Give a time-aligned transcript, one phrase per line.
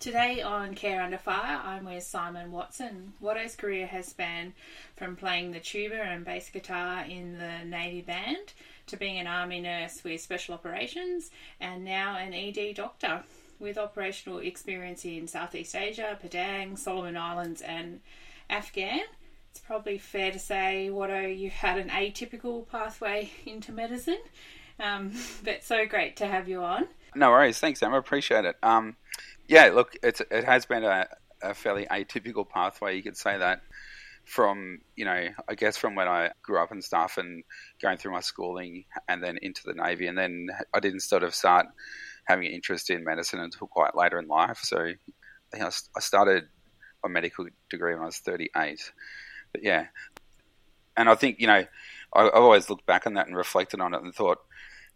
[0.00, 3.12] Today on Care Under Fire, I'm with Simon Watson.
[3.20, 4.54] Watto's career has spanned
[4.96, 8.54] from playing the tuba and bass guitar in the Navy Band
[8.86, 13.24] to being an Army nurse with special operations and now an ED doctor
[13.58, 18.00] with operational experience in Southeast Asia, Padang, Solomon Islands, and
[18.48, 19.02] Afghan.
[19.56, 24.18] It's probably fair to say, Watto, you had an atypical pathway into medicine,
[24.78, 25.12] um,
[25.44, 26.86] but so great to have you on.
[27.14, 27.96] No worries, thanks, Emma.
[27.96, 28.56] Appreciate it.
[28.62, 28.96] Um,
[29.48, 31.06] yeah, look, it's it has been a,
[31.40, 32.96] a fairly atypical pathway.
[32.96, 33.62] You could say that
[34.26, 37.42] from you know I guess from when I grew up and stuff and
[37.80, 41.34] going through my schooling and then into the navy and then I didn't sort of
[41.34, 41.64] start
[42.26, 44.58] having an interest in medicine until quite later in life.
[44.64, 44.92] So
[45.54, 46.44] I I started
[47.02, 48.92] my medical degree when I was 38.
[49.56, 49.86] But yeah,
[50.98, 51.64] and I think you know
[52.12, 54.38] I, have always looked back on that and reflected on it and thought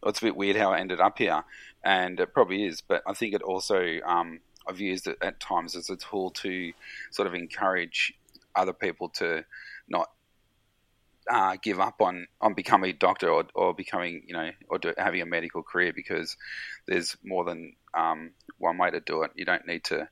[0.02, 1.42] well, it's a bit weird how I ended up here,
[1.83, 2.83] and it probably is.
[2.83, 6.75] But I think it also um, I've used it at times as a tool to
[7.11, 8.12] sort of encourage
[8.55, 9.47] other people to
[9.89, 10.11] not
[11.30, 14.92] uh, give up on, on becoming a doctor or, or becoming, you know, or do,
[14.98, 16.36] having a medical career because
[16.86, 19.30] there's more than um, one way to do it.
[19.36, 20.06] You don't need to,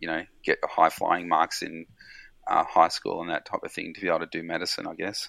[0.00, 1.86] you know, get high flying marks in
[2.48, 4.94] uh, high school and that type of thing to be able to do medicine, I
[4.94, 5.28] guess.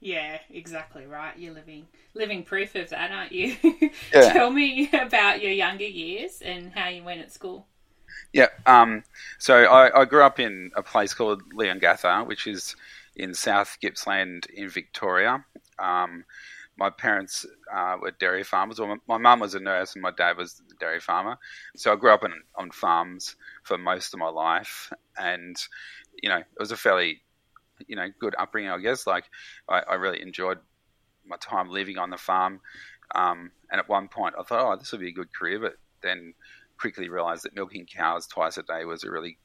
[0.00, 1.38] Yeah, exactly right.
[1.38, 3.56] You're living living proof of that, aren't you?
[4.14, 4.32] Yeah.
[4.32, 7.66] Tell me about your younger years and how you went at school.
[8.32, 8.48] Yeah.
[8.66, 9.04] Um,
[9.38, 12.74] so I, I, grew up in a place called Leongatha, which is
[13.14, 15.44] in South Gippsland in Victoria.
[15.78, 16.24] Um,
[16.76, 18.80] my parents uh, were dairy farmers.
[18.80, 21.36] Well, my mum was a nurse and my dad was a dairy farmer.
[21.76, 22.24] So I grew up
[22.56, 25.56] on farms for most of my life, and
[26.22, 27.22] you know it was a fairly
[27.86, 29.06] you know good upbringing, I guess.
[29.06, 29.24] Like
[29.68, 30.58] I, I really enjoyed
[31.26, 32.60] my time living on the farm.
[33.14, 35.76] Um, and at one point, I thought, oh, this would be a good career, but
[36.02, 36.34] then
[36.78, 39.38] quickly realised that milking cows twice a day was a really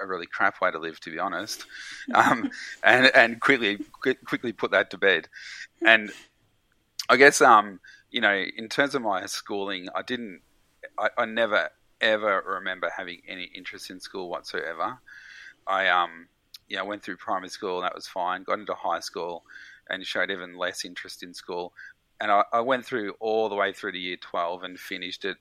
[0.00, 1.66] a really crap way to live, to be honest,
[2.14, 2.50] um,
[2.82, 3.78] and and quickly
[4.24, 5.28] quickly put that to bed.
[5.84, 6.10] And
[7.08, 10.40] I guess um, you know, in terms of my schooling, I didn't,
[10.98, 14.98] I, I never ever remember having any interest in school whatsoever.
[15.70, 16.28] I um,
[16.84, 18.42] went through primary school and that was fine.
[18.42, 19.44] Got into high school
[19.88, 21.72] and showed even less interest in school.
[22.20, 25.38] And I, I went through all the way through to year twelve and finished it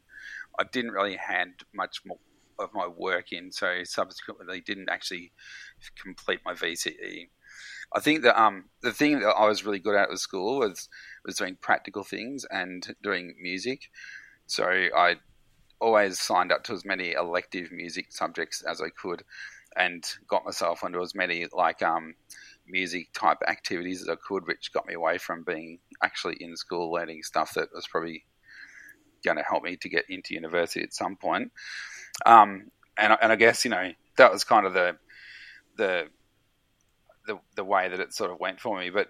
[0.59, 2.19] I didn't really hand much more
[2.59, 5.31] of my work in, so subsequently didn't actually
[6.01, 7.29] complete my VCE.
[7.94, 10.89] I think that um, the thing that I was really good at at school was
[11.25, 13.89] was doing practical things and doing music.
[14.47, 15.16] So I
[15.79, 19.23] always signed up to as many elective music subjects as I could,
[19.75, 22.16] and got myself onto as many like um,
[22.68, 26.91] music type activities as I could, which got me away from being actually in school
[26.91, 28.25] learning stuff that was probably
[29.24, 31.52] going to help me to get into university at some point.
[32.25, 34.97] Um, and, and I guess you know that was kind of the
[35.78, 36.07] the
[37.28, 38.90] the, the way that it sort of went for me.
[38.90, 39.07] But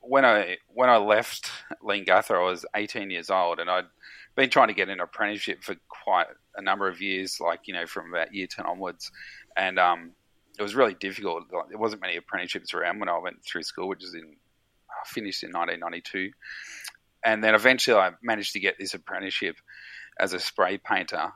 [0.00, 1.50] when I when I left
[1.82, 3.86] Leongatha, I was 18 years old, and I'd
[4.34, 6.26] been trying to get an apprenticeship for quite
[6.56, 9.10] a number of years, like you know from about year 10 onwards,
[9.56, 10.12] and um,
[10.58, 11.44] it was really difficult.
[11.52, 14.36] Like, there wasn't many apprenticeships around when I went through school, which is in
[14.90, 16.32] I finished in 1992,
[17.24, 19.56] and then eventually I managed to get this apprenticeship
[20.18, 21.32] as a spray painter,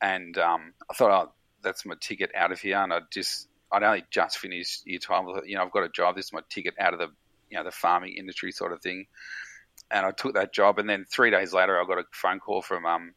[0.00, 3.82] and um, I thought, oh, that's my ticket out of here, and I just I'd
[3.82, 5.26] only just finished year twelve.
[5.46, 6.16] You know, I've got a job.
[6.16, 7.08] This is my ticket out of the
[7.50, 9.06] you know the farming industry sort of thing,
[9.90, 10.78] and I took that job.
[10.78, 13.14] And then three days later, I got a phone call from um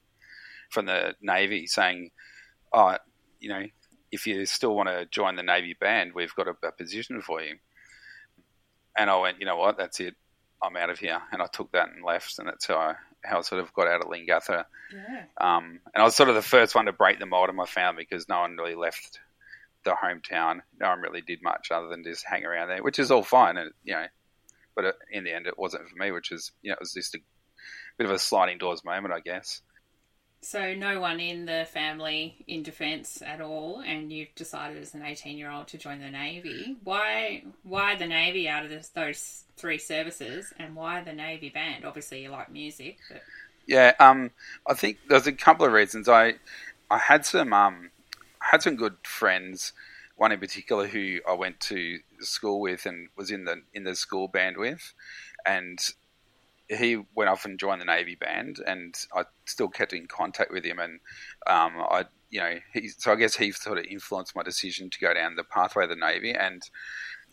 [0.70, 2.12] from the Navy saying,
[2.72, 2.96] oh,
[3.40, 3.64] you know,
[4.12, 7.42] if you still want to join the Navy band, we've got a, a position for
[7.42, 7.56] you.
[8.98, 10.16] And I went, you know what, that's it.
[10.64, 13.40] I'm out of here, and I took that and left, and that's how I how
[13.40, 14.66] I sort of got out of Leongatha.
[14.94, 15.24] Yeah.
[15.40, 17.66] Um, and I was sort of the first one to break the mold in my
[17.66, 19.20] family because no one really left
[19.84, 20.60] the hometown.
[20.80, 23.58] No one really did much other than just hang around there, which is all fine,
[23.58, 24.06] and you know.
[24.76, 27.16] But in the end, it wasn't for me, which is you know it was just
[27.16, 27.20] a
[27.98, 29.62] bit of a sliding doors moment, I guess.
[30.44, 35.04] So no one in the family in defence at all, and you've decided as an
[35.04, 36.78] eighteen-year-old to join the Navy.
[36.84, 37.44] Why?
[37.64, 41.86] Why the Navy out of this, those three services, and why the Navy band?
[41.86, 43.22] Obviously, you like music, but
[43.68, 44.32] yeah, um,
[44.68, 46.10] I think there's a couple of reasons.
[46.10, 46.36] I
[46.90, 47.92] I had some um,
[48.40, 49.74] had some good friends.
[50.18, 53.96] One in particular who I went to school with and was in the in the
[53.96, 54.94] school band with,
[55.46, 55.80] and
[56.72, 60.64] he went off and joined the Navy band, and I still kept in contact with
[60.64, 60.80] him.
[60.80, 61.00] And
[61.48, 65.00] um, I, you know, he, so I guess he sort of influenced my decision to
[65.00, 66.34] go down the pathway of the Navy.
[66.34, 66.62] And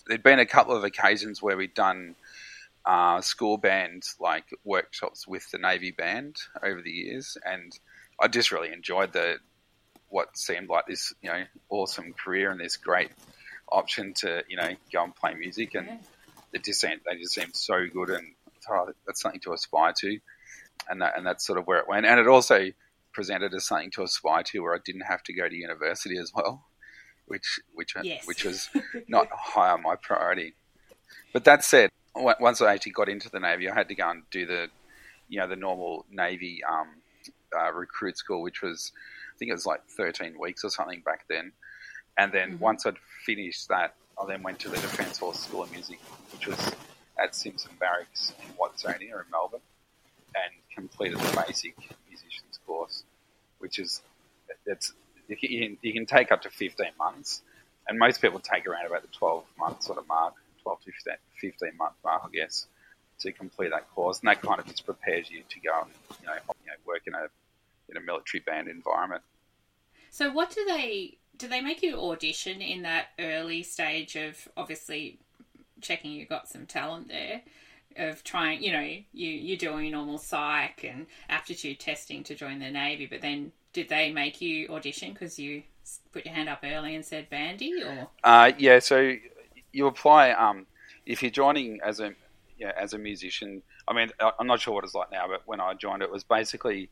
[0.06, 2.16] there'd been a couple of occasions where we'd done
[2.84, 7.78] uh, school band like workshops with the Navy band over the years, and
[8.20, 9.36] I just really enjoyed the
[10.10, 13.10] what seemed like this you know awesome career and this great
[13.70, 15.98] option to you know go and play music, and Yeah.
[16.54, 18.26] it just seemed, they just seemed so good, and
[18.70, 20.18] oh, that's something to aspire to,
[20.88, 22.70] and that and that's sort of where it went, and it also
[23.12, 26.32] presented as something to aspire to where I didn't have to go to university as
[26.34, 26.64] well,
[27.26, 28.26] which which Yes.
[28.26, 28.68] which was
[29.08, 30.54] not high on my priority.
[31.32, 34.22] But that said, once I actually got into the Navy, I had to go and
[34.30, 34.68] do the,
[35.28, 36.88] you know, the normal Navy um,
[37.56, 38.92] uh, recruit school, which was,
[39.34, 41.52] I think it was like 13 weeks or something back then.
[42.16, 42.60] And then Mhm.
[42.60, 46.00] once I'd finished that, I then went to the Defence Force School of Music,
[46.32, 46.74] which was
[47.18, 49.60] at Simpson Barracks in Watsonia in Melbourne,
[50.34, 51.74] and completed the basic
[52.08, 53.04] musicians course,
[53.58, 54.02] which is,
[54.66, 54.92] it's,
[55.28, 57.42] you can, you can take up to 15 months
[57.88, 61.14] and most people take around about the 12 month sort of mark, 12 to 15,
[61.40, 62.66] 15 month mark, I guess,
[63.20, 64.20] to complete that course.
[64.20, 65.90] And that kind of just prepares you to go and
[66.20, 67.28] you know, you know work in a
[67.88, 69.22] in a military band environment.
[70.10, 75.18] So what do they do they make you audition in that early stage of obviously
[75.80, 77.42] checking you got some talent there
[77.96, 82.58] of trying you know you you're doing your normal psych and aptitude testing to join
[82.58, 85.62] the navy but then did they make you audition because you
[86.12, 89.14] put your hand up early and said bandy or Uh, yeah, so
[89.72, 90.66] you apply um,
[91.06, 92.14] if you're joining as a
[92.58, 93.62] yeah, as a musician.
[93.86, 96.24] I mean, I'm not sure what it's like now, but when I joined, it was
[96.24, 96.90] basically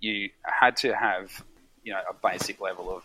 [0.00, 1.44] you had to have
[1.82, 3.04] you know a basic level of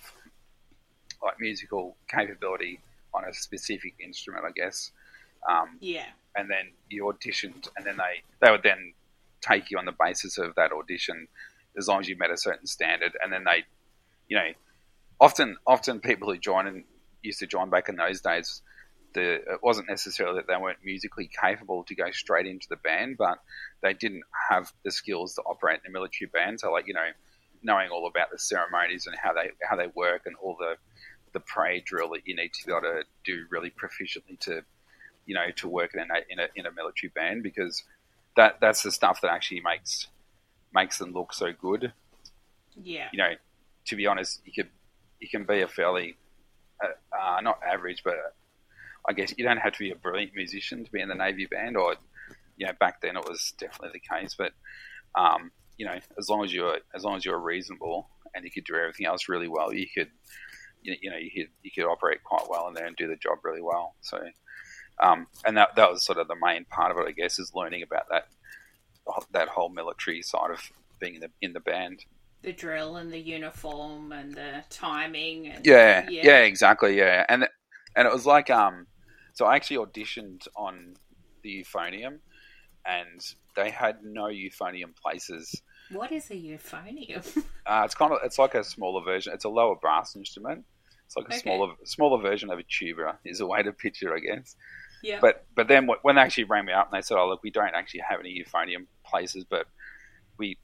[1.23, 2.79] like musical capability
[3.13, 4.91] on a specific instrument, I guess.
[5.47, 6.05] Um, yeah
[6.35, 8.93] and then you auditioned, and then they they would then
[9.41, 11.27] take you on the basis of that audition,
[11.77, 13.63] as long as you met a certain standard, and then they,
[14.27, 14.51] you know,
[15.19, 16.83] often often people who join and
[17.21, 18.61] used to join back in those days,
[19.13, 23.17] the it wasn't necessarily that they weren't musically capable to go straight into the band,
[23.17, 23.39] but
[23.81, 26.59] they didn't have the skills to operate in a military band.
[26.59, 27.09] So like you know,
[27.63, 30.75] knowing all about the ceremonies and how they how they work and all the
[31.31, 34.63] the parade drill that you need to be able to do really proficiently to
[35.29, 37.83] you know, to work in a in a, in a military band because
[38.35, 40.07] that that's the stuff that actually makes
[40.73, 41.93] makes them look so good.
[42.81, 43.33] yeah You know,
[43.85, 44.71] to be honest, you could
[45.19, 46.17] you can be a fairly
[46.83, 48.15] uh, uh, not average, but
[49.07, 51.45] I guess you don't have to be a brilliant musician to be in the navy
[51.45, 51.77] band.
[51.77, 51.95] Or
[52.57, 54.35] you know, back then it was definitely the case.
[54.35, 54.53] But
[55.13, 58.65] um, you know, as long as you're as long as you're reasonable and you could
[58.65, 60.09] do everything else really well, you could
[60.81, 63.15] you you know you could you could operate quite well in there and do the
[63.15, 63.93] job really well.
[64.01, 64.17] So.
[65.01, 67.51] Um, and that, that was sort of the main part of it, I guess, is
[67.55, 68.25] learning about that
[69.31, 70.61] that whole military side of
[70.99, 71.99] being in the in the band.
[72.41, 77.25] the drill and the uniform and the timing and Yeah, yeah, yeah, exactly, yeah.
[77.29, 77.47] And
[77.95, 78.87] and it was like, um,
[79.33, 80.95] so I actually auditioned on
[81.43, 82.19] the euphonium,
[82.85, 83.21] and
[83.55, 85.61] they had no euphonium places.
[85.89, 89.33] what is a euphonium Uh, it's kind of it's like a smaller version.
[89.33, 90.65] It's a lower brass instrument.
[91.05, 91.39] It's like a Okay.
[91.39, 94.55] smaller smaller version of a tuba is a way to picture, I guess.
[95.03, 97.41] Yeah But but then when they actually rang me up and they said, "Oh look,
[97.43, 99.65] we don't actually have any euphonium places, but
[100.37, 100.57] we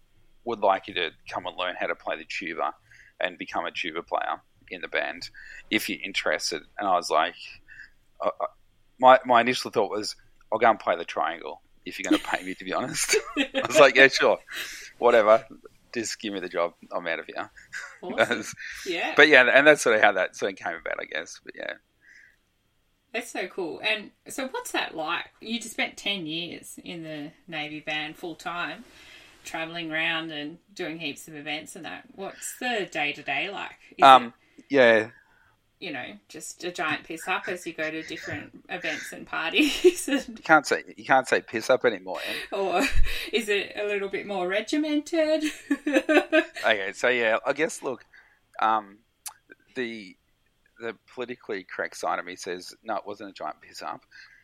[0.46, 2.74] would like you to come and learn how to play the tuba
[3.20, 5.30] and become a tuba player in the band
[5.70, 7.36] if you're interested." And I was like,
[8.22, 8.30] uh,
[9.00, 10.16] my my initial thought was,
[10.52, 13.16] "I'll go and play the triangle if you're going to pay me." To be honest,
[13.38, 14.40] I was like, "Yeah, sure,
[14.98, 15.46] whatever."
[15.94, 16.74] Just give me the job.
[16.92, 17.50] I'm out of here.
[18.04, 18.44] Awesome.
[18.86, 21.40] yeah but yeah, and that's sort of how that sort of came about, I guess.
[21.44, 21.74] But yeah,
[23.16, 23.80] That's so cool.
[23.82, 25.28] And so, what's that like?
[25.40, 28.84] You just spent 10 years in the Navy band full time,
[29.46, 32.04] traveling around and doing heaps of events and that.
[32.14, 33.78] What's the day to day like?
[33.98, 35.08] Is um, it, yeah,
[35.80, 40.10] you know, just a giant piss up as you go to different events and parties?
[40.10, 42.20] And, you can't say you can't say piss up anymore.
[42.52, 42.82] Or
[43.32, 45.46] is it a little bit more regimented?
[46.66, 48.04] Okay, so yeah, I guess look,
[48.60, 48.98] um,
[49.76, 50.18] the
[50.80, 54.02] the politically correct side of me says no, it wasn't a giant piss up.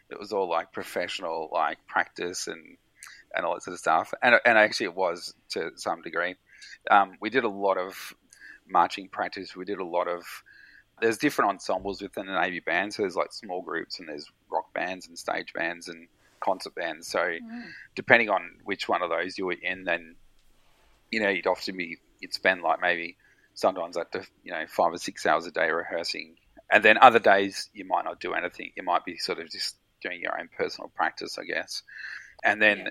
[0.10, 2.78] It was all like professional, like practice and
[3.34, 4.14] and all that sort of stuff.
[4.22, 6.36] And and actually, it was to some degree.
[6.90, 8.14] Um, we did a lot of
[8.68, 9.56] marching practice.
[9.56, 10.24] We did a lot of
[11.02, 12.94] there's different ensembles within the Navy band.
[12.94, 16.08] So there's like small groups and there's rock bands and stage bands and
[16.40, 17.08] concert bands.
[17.08, 17.72] So Mm.
[17.96, 20.16] depending on which one of those you were in, then
[21.10, 23.18] you know you'd often be you'd spend like maybe
[23.54, 26.36] sometimes up to you know five or six hours a day rehearsing,
[26.72, 28.72] and then other days you might not do anything.
[28.76, 31.84] You might be sort of just doing your own personal practice, I guess.
[32.44, 32.90] And then Yeah.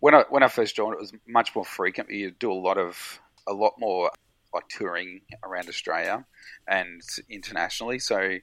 [0.00, 2.10] when I when I first joined, it was much more frequent.
[2.10, 4.10] You do a lot of a lot more
[4.52, 6.24] like touring around Australia
[6.68, 7.98] and internationally.
[7.98, 8.38] So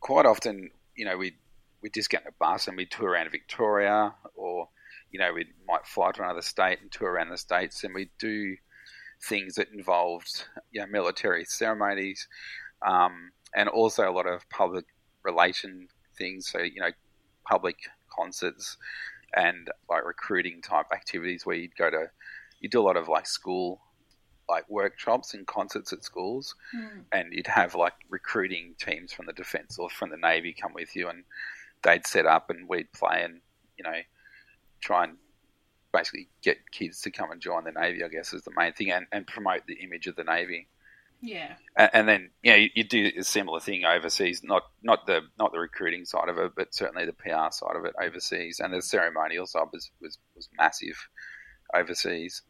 [0.00, 1.36] quite often, you know, we
[1.82, 4.68] we'd just get in a bus and we'd tour around Victoria, or
[5.10, 8.10] you know, we might fly to another state and tour around the states, and we'd
[8.18, 8.56] do
[9.24, 12.28] things that involved you know military ceremonies,
[12.86, 14.86] um, and also a lot of public
[15.22, 15.88] relation
[16.18, 16.48] things.
[16.50, 16.90] So you know,
[17.48, 17.76] public
[18.14, 18.76] concerts
[19.34, 22.10] and like recruiting type activities where you'd go to,
[22.60, 23.80] you do a lot of like school
[24.48, 27.04] like workshops and concerts at schools, Mm.
[27.12, 30.94] and you'd have like recruiting teams from the defence or from the navy come with
[30.96, 31.24] you, and
[31.82, 33.40] they'd set up and we'd play and
[33.78, 34.00] you know
[34.80, 35.16] try and
[35.92, 38.02] basically get kids to come and join the navy.
[38.04, 40.68] I guess is the main thing, and, and promote the image of the navy.
[41.20, 41.54] Yeah.
[41.76, 45.52] And, and then yeah, you, you do a similar thing overseas, not not the not
[45.52, 48.82] the recruiting side of it, but certainly the PR side of it overseas, and the
[48.82, 51.08] ceremonial side was was, was massive
[51.74, 52.42] overseas.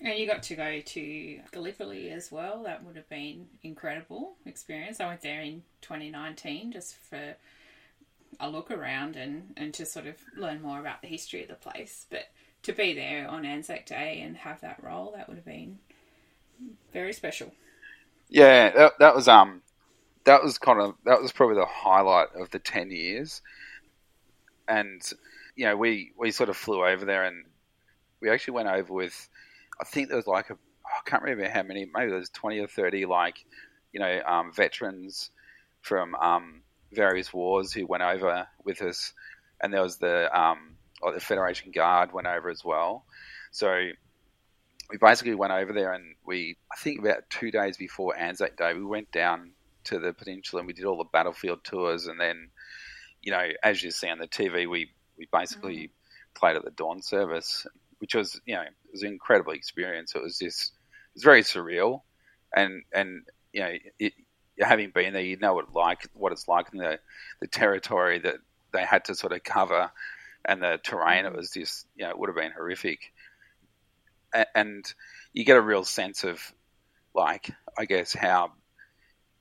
[0.00, 2.62] And you got to go to Gallipoli as well.
[2.62, 5.00] That would have been incredible experience.
[5.00, 7.34] I went there in 2019 just for
[8.40, 11.54] a look around and, and to sort of learn more about the history of the
[11.54, 12.06] place.
[12.10, 12.24] But
[12.62, 15.78] to be there on Anzac Day and have that role, that would have been
[16.92, 17.52] very special.
[18.28, 19.62] Yeah, that, that was um,
[20.24, 23.40] that was kind of that was probably the highlight of the ten years,
[24.66, 25.00] and
[25.56, 27.44] you know we we sort of flew over there and
[28.20, 29.28] we actually went over with,
[29.80, 30.54] I think there was like a
[30.84, 33.44] I can't remember how many maybe there was twenty or thirty like,
[33.92, 35.30] you know, um, veterans
[35.80, 39.12] from um, various wars who went over with us,
[39.60, 43.04] and there was the um, like the Federation Guard went over as well,
[43.50, 43.90] so
[44.90, 48.72] we basically went over there and we, I think about two days before Anzac Day,
[48.74, 49.52] we went down
[49.84, 52.06] to the peninsula and we did all the battlefield tours.
[52.06, 52.50] And then,
[53.22, 55.90] you know, as you see on the TV, we, we basically
[56.34, 57.66] played at the dawn service,
[57.98, 60.14] which was, you know, it was an incredible experience.
[60.14, 62.02] It was just, it was very surreal.
[62.54, 64.14] And, and, you know, it,
[64.60, 66.98] having been there, you know what like what it's like in the,
[67.40, 68.36] the territory that
[68.72, 69.90] they had to sort of cover
[70.44, 71.24] and the terrain.
[71.24, 71.36] It mm-hmm.
[71.36, 73.12] was just, you know, it would have been horrific
[74.54, 74.92] and
[75.32, 76.40] you get a real sense of
[77.14, 78.52] like I guess how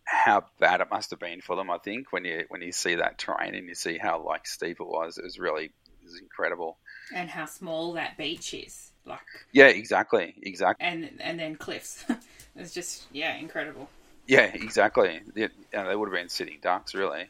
[0.04, 1.70] how bad it must have been for them.
[1.70, 4.80] I think when you when you see that terrain and you see how like steep
[4.80, 6.78] it was, it was really it was incredible.
[7.14, 8.92] And how small that beach is.
[9.06, 9.20] Like
[9.52, 10.86] Yeah, exactly, exactly.
[10.86, 12.06] and and then cliffs.
[12.56, 13.90] it's just yeah, incredible.
[14.28, 15.22] Yeah, exactly.
[15.36, 15.48] Know,
[15.88, 17.30] they would have been sitting ducks, really.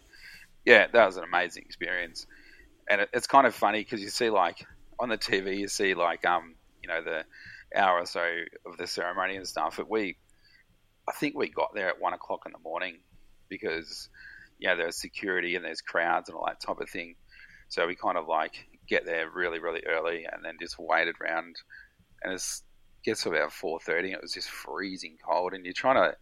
[0.66, 2.28] Yeah, that was an amazing experience,
[2.90, 4.66] and it, it's kind of funny because you see like
[5.00, 7.26] on the TV, you see like um you know the
[7.76, 8.24] hour or so
[8.66, 9.78] of the ceremony and stuff.
[9.78, 10.18] But we,
[11.10, 13.00] I think we got there at one o'clock in the morning
[13.50, 14.10] because
[14.70, 17.16] know there's security and there's crowds and all that type of thing.
[17.70, 21.56] So we kind of like get there really really early and then just waited around,
[22.24, 22.64] and it's
[23.06, 24.12] gets about four thirty.
[24.14, 26.16] It was just freezing cold, and you're trying to.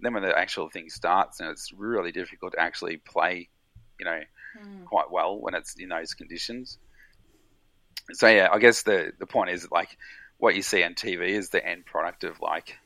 [0.00, 3.48] Then when the actual thing starts, and it's really difficult to actually play,
[3.98, 4.20] you know,
[4.58, 4.86] Mm.
[4.86, 6.78] quite well when it's in those conditions.
[8.12, 9.96] So yeah, I guess the the point is like
[10.38, 12.76] what you see on TV is the end product of like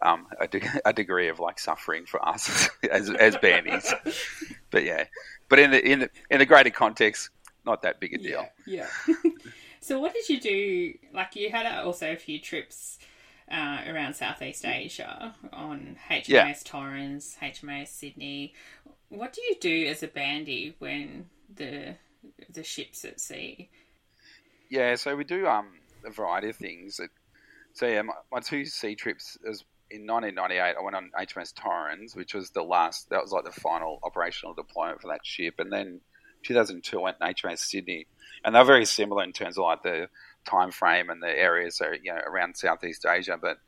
[0.00, 3.92] um, a, de- a degree of like suffering for us as as bandies.
[4.70, 5.04] but yeah,
[5.48, 7.28] but in the in the in the greater context,
[7.66, 8.46] not that big a deal.
[8.66, 8.86] Yeah.
[9.06, 9.14] yeah.
[9.80, 10.94] so what did you do?
[11.12, 12.98] Like you had also a few trips
[13.50, 16.52] uh, around Southeast Asia on HMAS Yeah.
[16.64, 18.54] Torrens, HMAS Sydney.
[19.08, 21.96] What do you do as a bandy when the
[22.50, 23.70] the ships at sea?
[24.70, 25.68] Yeah, so we do um
[26.04, 27.00] a variety of things.
[27.72, 30.60] So yeah, my, my two sea trips is in 1998.
[30.78, 33.08] I went on HMS Torrens, which was the last.
[33.10, 36.00] That was like the final operational deployment for that ship, and then
[36.44, 38.06] 2002 I went on HMS Sydney,
[38.44, 40.08] and they're very similar in terms of like the
[40.48, 41.76] time frame and the areas.
[41.76, 43.58] So you know around Southeast Asia, but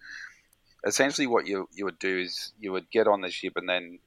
[0.87, 3.99] essentially what you you would do is you would get on the ship, and then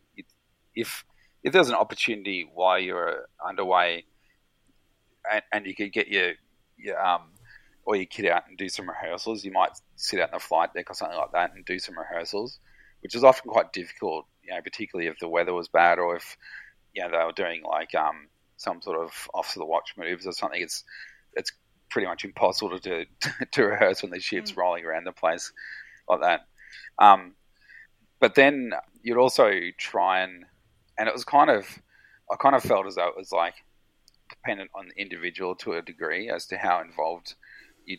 [0.75, 1.05] if
[1.43, 4.05] if there's an opportunity while you're underway,
[5.31, 6.33] and, and you could get your
[6.77, 7.33] your um
[7.85, 9.43] or your kid out and do some rehearsals.
[9.43, 11.97] You might sit out in the flight deck or something like that and do some
[11.97, 12.59] rehearsals,
[13.01, 16.37] which is often quite difficult, you know, particularly if the weather was bad or if,
[16.93, 18.27] you know, they were doing like um,
[18.57, 20.61] some sort of off the watch moves or something.
[20.61, 20.83] It's
[21.33, 21.51] it's
[21.93, 25.53] pretty much impossible to to, to rehearse when the ship's rolling around the place
[26.09, 26.47] like that.
[26.99, 27.35] Um,
[28.19, 28.71] but then
[29.03, 30.45] you'd also try and,
[30.97, 31.65] and it was kind of,
[32.31, 33.55] I kind of felt as though it was like
[34.29, 37.35] dependent on the individual to a degree as to how involved
[37.85, 37.97] you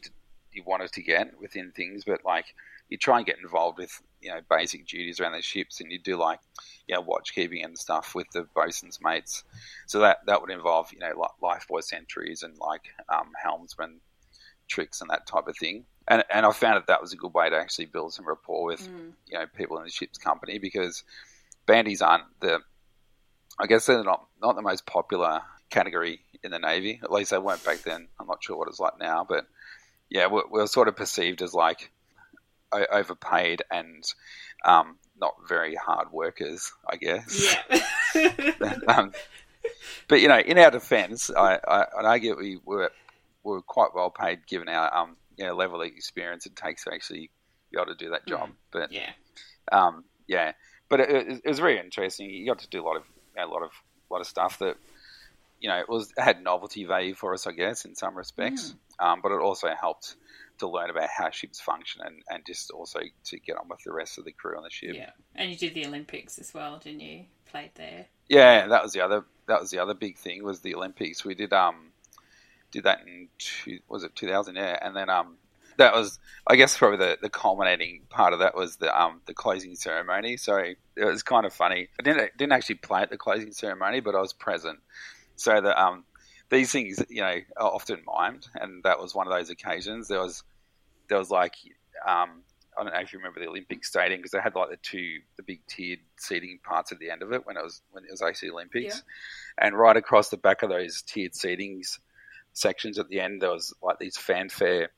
[0.53, 2.47] you wanted to get within things, but like
[2.89, 5.99] you try and get involved with you know basic duties around the ships, and you
[5.99, 6.41] do like
[6.89, 9.45] you know watch keeping and stuff with the bosun's mates.
[9.87, 14.01] So that that would involve you know like lifebuoy sentries and like um, helmsman
[14.69, 15.85] tricks and that type of thing.
[16.09, 18.65] And and I found that that was a good way to actually build some rapport
[18.65, 19.13] with Mm.
[19.29, 21.05] you know people in the ship's company because
[21.67, 22.61] bandies aren't the
[23.59, 27.01] I guess they're not not the most popular category in the Navy.
[27.03, 28.09] At least they weren't back then.
[28.21, 29.47] I'm not sure what it's like now, but
[30.11, 31.91] yeah, we're, we're sort of perceived as like
[32.91, 34.05] overpaid and
[34.65, 37.57] um, not very hard workers, I guess.
[38.15, 38.75] Yeah.
[38.89, 39.13] um,
[40.09, 42.91] but you know, in our defence, I, I, I'd argue we were
[43.43, 46.95] were quite well paid given our um, you know, level of experience it takes to
[46.95, 47.31] actually
[47.71, 48.49] be able to do that job.
[48.49, 48.55] Mm.
[48.71, 49.11] But yeah,
[49.73, 50.53] um, yeah,
[50.89, 52.31] but it, it, was very interesting.
[52.31, 53.05] You got to do a lot of
[53.35, 53.71] you know, a lot of
[54.11, 54.77] lot of stuff that
[55.61, 58.75] you know it was had novelty value for us, I guess, in some respects.
[59.01, 59.07] Mm.
[59.07, 60.17] Um, but it also helped
[60.59, 63.93] to learn about how ships function and, and just also to get on with the
[63.93, 64.95] rest of the crew on the ship.
[64.95, 67.25] Yeah, and you did the Olympics as well, didn't you?
[67.47, 68.07] Played there.
[68.29, 71.25] Yeah, that was the other that was the other big thing was the Olympics.
[71.25, 71.93] We did um
[72.71, 75.37] did that in two, was it 2000 yeah and then um
[75.77, 79.35] that was I guess probably the, the culminating part of that was the um the
[79.35, 80.37] closing ceremony.
[80.37, 81.89] So it was kind of funny.
[81.99, 84.79] I didn't didn't actually play at the closing ceremony, but I was present.
[85.37, 86.05] So the um
[86.51, 90.09] these things you know are often mimed, and that was one of those occasions.
[90.09, 90.43] There was
[91.09, 91.55] there was like
[92.07, 92.43] um
[92.77, 95.21] I don't know if you remember the Olympic stadium because they had like the two
[95.37, 98.11] the big tiered seating parts at the end of it when it was when it
[98.11, 99.03] was actually Olympics,
[99.59, 99.67] yeah.
[99.67, 101.99] and right across the back of those tiered seatings
[102.53, 104.91] sections at the end there was like these fanfare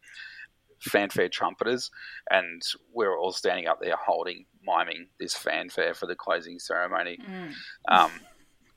[0.80, 1.90] fanfare trumpeters,
[2.30, 2.62] and
[2.94, 7.18] we were all standing up there holding, miming this fanfare for the closing ceremony.
[7.18, 7.52] Mm.
[7.88, 8.10] Um,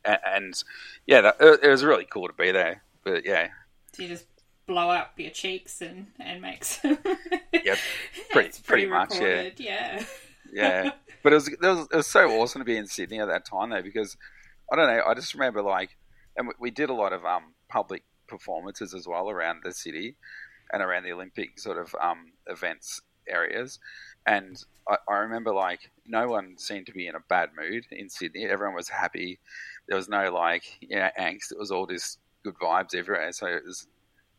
[0.06, 0.64] and, and,
[1.06, 2.84] yeah, that, it, it was really cool to be there.
[3.04, 3.50] But yeah,
[3.94, 4.26] so you just
[4.66, 6.98] blow up your cheeks and and make some.
[7.54, 7.76] yeah,
[8.32, 9.20] pretty pretty, much.
[9.20, 10.04] Yeah, yeah,
[10.52, 10.92] yeah.
[11.24, 13.46] But it was, it was it was so awesome to be in Sydney at that
[13.46, 14.18] time though because
[14.72, 15.04] I don't know.
[15.06, 15.98] I just remember like,
[16.38, 20.16] and we, we did a lot of um public performances as well around the city
[20.72, 23.80] and around the Olympic sort of um, events areas.
[24.26, 28.10] And I, I, remember like no one seemed to be in a bad mood in
[28.10, 28.46] Sydney.
[28.46, 29.40] Everyone was happy.
[29.90, 31.52] There was no like yeah angst.
[31.52, 33.32] It was all just good vibes everywhere.
[33.34, 33.88] So it was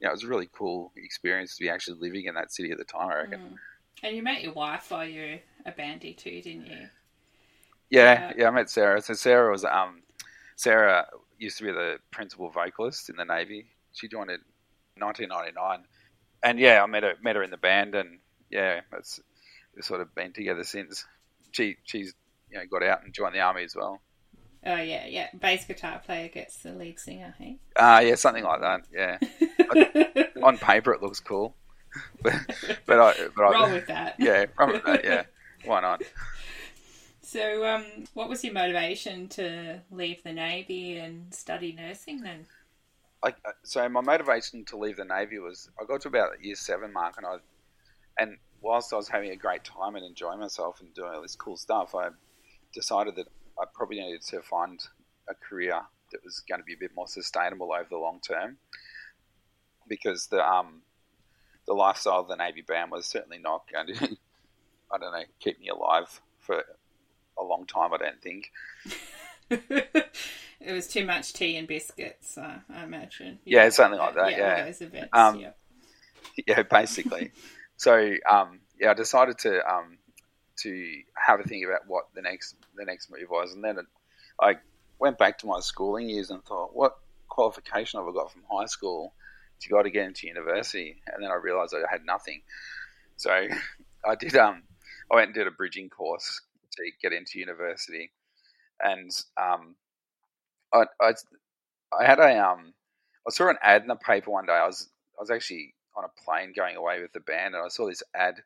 [0.01, 2.79] yeah, it was a really cool experience to be actually living in that city at
[2.79, 3.11] the time.
[3.11, 3.41] I reckon.
[3.41, 3.57] Mm.
[4.03, 6.89] And you met your wife while you were a bandy too, didn't you?
[7.91, 9.03] Yeah, uh, yeah, I met Sarah.
[9.03, 10.01] So Sarah was um,
[10.57, 11.07] Sarah
[11.39, 13.67] used to be the principal vocalist in the Navy.
[13.93, 14.41] She joined in
[14.99, 15.85] 1999
[16.43, 18.19] and yeah, I met her met her in the band, and
[18.51, 19.21] yeah, it's
[19.75, 21.05] we've sort of been together since.
[21.53, 22.15] She she's
[22.51, 24.01] you know got out and joined the army as well.
[24.65, 25.29] Oh yeah, yeah.
[25.35, 27.59] Bass guitar player gets the lead singer, hey?
[27.77, 28.83] Ah, uh, yeah, something like that.
[28.93, 29.19] Yeah.
[30.43, 31.55] on paper, it looks cool,
[32.23, 32.35] but
[32.87, 34.17] but I but roll I, with that.
[34.19, 35.05] Yeah, roll with that.
[35.05, 35.23] Yeah,
[35.65, 36.03] why not?
[37.23, 42.47] So, um, what was your motivation to leave the navy and study nursing then?
[43.23, 46.93] I, so my motivation to leave the navy was I got to about year seven
[46.93, 47.37] mark, and I
[48.19, 51.37] and whilst I was having a great time and enjoying myself and doing all this
[51.37, 52.09] cool stuff, I
[52.75, 53.29] decided that
[53.61, 54.81] I probably needed to find
[55.29, 55.81] a career
[56.13, 58.57] that was going to be a bit more sustainable over the long term,
[59.89, 60.83] because the um
[61.67, 64.17] the lifestyle of the navy band was certainly not going to
[64.93, 66.65] I don't know keep me alive for
[67.39, 67.93] a long time.
[67.93, 68.51] I don't think.
[69.51, 73.39] it was too much tea and biscuits, uh, I imagine.
[73.45, 74.31] Yeah, yeah something like that.
[74.33, 74.65] Yeah, yeah.
[74.65, 75.09] those events.
[75.13, 75.51] Um, yeah.
[76.47, 77.33] yeah, basically.
[77.77, 79.99] so um, yeah, I decided to um,
[80.63, 83.87] to have a think about what the next the next move was, and then it,
[84.41, 84.57] I
[84.99, 86.97] went back to my schooling years and thought, what
[87.29, 89.15] qualification have I got from high school
[89.61, 91.03] to go to get into university?
[91.07, 92.43] And then I realised I had nothing.
[93.17, 93.31] So
[94.05, 94.37] I did.
[94.37, 94.63] Um,
[95.11, 96.41] I went and did a bridging course
[96.77, 98.13] to get into university,
[98.81, 99.75] and um,
[100.73, 101.13] I, I,
[101.99, 102.73] I had a um,
[103.27, 104.53] I saw an ad in the paper one day.
[104.53, 107.69] I was I was actually on a plane going away with the band, and I
[107.69, 108.37] saw this ad,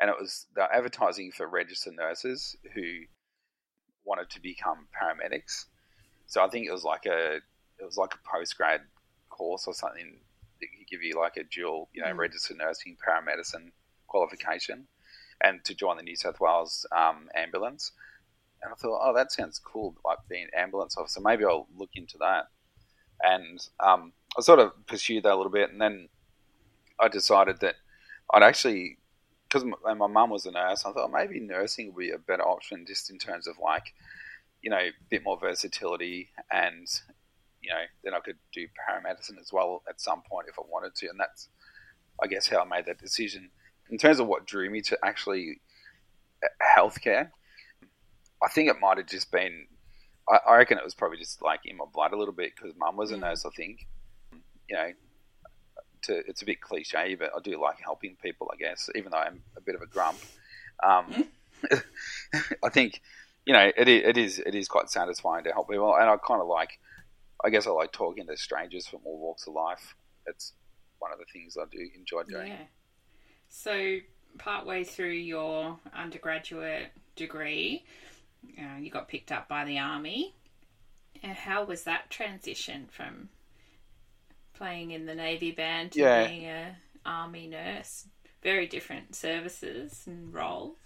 [0.00, 2.82] and it was the advertising for registered nurses who
[4.04, 5.66] wanted to become paramedics.
[6.26, 8.80] So I think it was like a it was like a post grad
[9.28, 10.18] course or something
[10.60, 12.16] that could give you like a dual, you know, mm.
[12.16, 13.70] registered nursing paramedicine
[14.06, 14.86] qualification,
[15.42, 17.92] and to join the New South Wales um, ambulance
[18.64, 21.20] and I thought, oh, that sounds cool, like being an ambulance officer.
[21.20, 22.46] Maybe I'll look into that.
[23.22, 26.08] And um, I sort of pursued that a little bit, and then
[26.98, 27.74] I decided that
[28.32, 28.96] I'd actually,
[29.54, 32.42] because my, my mum was a nurse, I thought maybe nursing would be a better
[32.42, 33.94] option, just in terms of like,
[34.62, 36.88] you know, a bit more versatility, and
[37.62, 40.96] you know, then I could do paramedicine as well at some point if I wanted
[40.96, 41.48] to, and that's,
[42.20, 43.50] I guess, how I made that decision.
[43.90, 45.60] In terms of what drew me to actually
[46.42, 47.30] uh, healthcare,
[48.42, 49.66] I think it might have just been.
[50.28, 52.74] I, I, reckon it was probably just like in my blood a little bit because
[52.76, 53.20] mum was a mm.
[53.20, 53.44] nurse.
[53.44, 53.86] I think,
[54.68, 54.90] you know,
[56.04, 58.50] to, it's a bit cliche, but I do like helping people.
[58.52, 60.18] I guess, even though I'm a bit of a grump.
[60.82, 61.26] Um.
[62.62, 63.00] I think
[63.46, 66.40] you know, it it is it is quite satisfying to help people, and I kind
[66.40, 66.78] of like,
[67.44, 69.94] I guess I like talking to strangers from all walks of life.
[70.26, 70.52] It's
[70.98, 72.48] one of the things I do enjoy doing.
[72.48, 72.64] Yeah.
[73.50, 73.98] So,
[74.38, 77.84] partway through your undergraduate degree,
[78.58, 80.34] uh, you got picked up by the army.
[81.22, 83.28] And how was that transition from
[84.54, 86.26] playing in the navy band to Yeah.
[86.28, 88.06] being a army nurse?
[88.42, 90.78] Very different services and roles.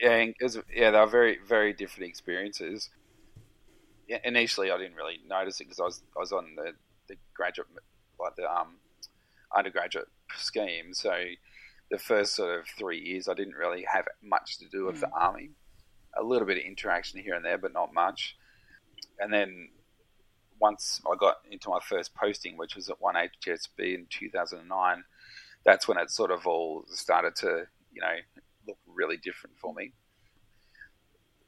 [0.00, 2.90] yeah, and 'cause- yeah, they were very, very different experiences.
[4.08, 6.72] Yeah, initially, I didn't really notice it because I was, I was on the,
[7.08, 7.68] the graduate,
[8.18, 8.78] like the um,
[9.54, 10.92] undergraduate scheme.
[10.94, 11.14] So
[11.90, 15.10] the first sort of three years, I didn't really have much to do with the
[15.10, 15.50] army.
[16.16, 18.36] A little bit of interaction here and there, but not much.
[19.20, 19.70] And then
[20.62, 25.04] once I got into my first posting, which was at 1HSB in 2009,
[25.64, 28.16] that's when it sort of all started to, you know,
[28.68, 29.92] look really different for me.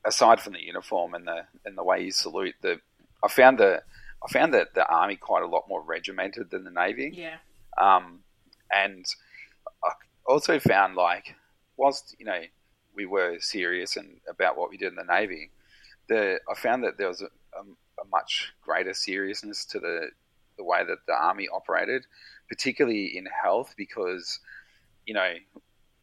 [0.05, 2.81] Aside from the uniform and the and the way you salute, the
[3.25, 3.83] I found the
[4.27, 7.37] I found that the army quite a lot more regimented than the navy, Yeah.
[7.81, 8.21] um,
[8.71, 9.07] and
[9.85, 9.91] I
[10.27, 11.35] also found like
[11.77, 12.43] whilst you know
[12.95, 15.51] we were serious and about what we did in the navy,
[16.09, 17.27] the I found that there was a,
[17.59, 17.63] a,
[18.01, 20.11] a much greater seriousness to the
[20.57, 22.07] the way that the army operated,
[22.49, 24.41] particularly in health, because
[25.07, 25.35] you know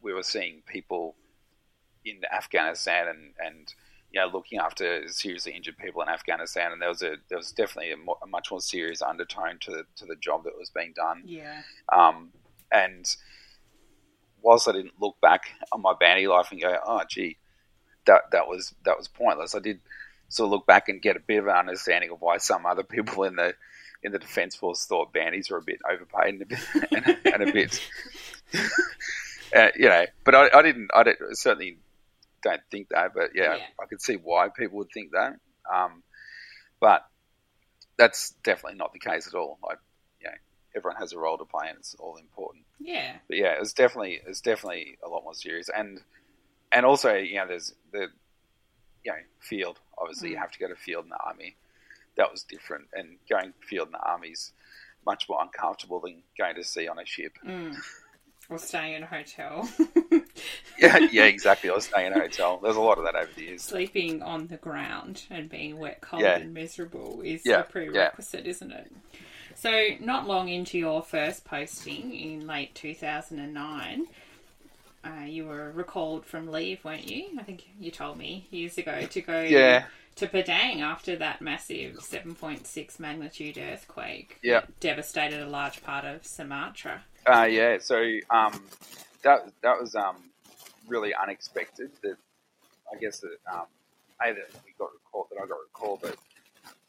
[0.00, 1.16] we were seeing people
[2.04, 3.74] in Afghanistan and and
[4.10, 7.52] you know looking after seriously injured people in Afghanistan, and there was a there was
[7.52, 10.70] definitely a, mo- a much more serious undertone to the, to the job that was
[10.70, 11.22] being done.
[11.24, 11.62] Yeah.
[11.92, 12.30] Um,
[12.70, 13.06] and
[14.42, 17.38] whilst I didn't look back on my bandy life and go, oh gee,
[18.06, 19.80] that that was that was pointless, I did
[20.32, 22.82] sort of look back and get a bit of an understanding of why some other
[22.82, 23.54] people in the
[24.02, 26.58] in the defence force thought bandies were a bit overpaid and a bit
[26.92, 27.80] and, and a bit,
[29.56, 30.06] uh, you know.
[30.24, 30.90] But I, I didn't.
[30.94, 31.78] I didn't, certainly
[32.42, 33.12] don't think that.
[33.14, 33.62] But yeah, Yeah.
[33.80, 35.34] I could see why people would think that.
[35.72, 36.02] Um,
[36.80, 37.06] but
[37.96, 39.58] that's definitely not the case at all.
[39.62, 39.78] Like,
[40.20, 40.34] you know,
[40.74, 42.64] everyone has a role to play, and it's all important.
[42.80, 43.12] Yeah.
[43.28, 46.00] But yeah, it's definitely it's definitely a lot more serious, and
[46.72, 48.08] and also you know there's the
[49.04, 49.78] you know field.
[49.98, 50.40] Obviously, you Mm.
[50.40, 51.56] have to go to field in the army.
[52.16, 54.52] That was different, and going field in the army is
[55.06, 57.36] much more uncomfortable than going to sea on a ship.
[57.44, 57.76] Mm.
[58.48, 59.68] Or staying in a hotel.
[60.78, 61.70] Yeah, yeah, exactly.
[61.70, 62.58] I was staying in a hotel.
[62.62, 63.62] There's a lot of that over the years.
[63.62, 66.38] Sleeping on the ground and being wet, cold, Yeah.
[66.38, 68.90] and miserable is Yeah, a prerequisite, isn't it?
[69.54, 74.06] So, not long into your first posting in late 2009,
[75.04, 77.28] uh, you were recalled from leave, weren't you?
[77.38, 79.86] I think you told me years ago to go Yeah.
[80.16, 84.60] to Padang after that massive 7.6 magnitude earthquake Yeah.
[84.60, 87.04] that devastated a large part of Sumatra.
[87.26, 87.96] Uh, yeah, so
[88.30, 88.64] um,
[89.22, 90.16] that that was um,
[90.88, 91.90] really unexpected.
[92.02, 92.16] That
[92.92, 93.66] I guess that um,
[94.20, 96.16] a that we got recalled, that I got recalled, but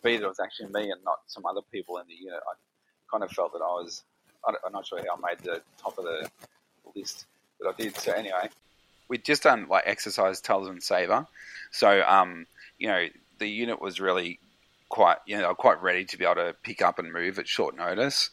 [0.04, 2.39] b that it was actually me and not some other people in the unit.
[2.47, 2.54] I
[3.12, 4.04] kind of felt that I was.
[4.45, 6.30] I'm not sure how I made the top of the
[6.95, 7.28] list,
[7.63, 7.97] but I did.
[7.97, 8.49] So anyway,
[9.08, 11.28] we'd just done like exercise Talisman Sabre,
[11.71, 12.45] so um,
[12.78, 13.08] you know
[13.39, 14.39] the unit was really
[14.89, 17.76] quite you know quite ready to be able to pick up and move at short
[17.76, 18.30] notice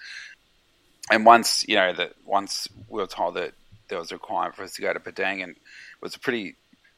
[1.10, 3.52] and once you know that once we were told that
[3.88, 6.54] there was a requirement for us to go to Padang, and it was a pretty,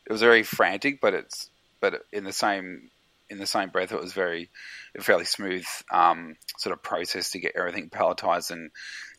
[0.06, 2.90] it was very frantic, but it's but in the same
[3.32, 4.50] in the same breath, it was very
[4.96, 8.70] a fairly smooth um, sort of process to get everything palletized and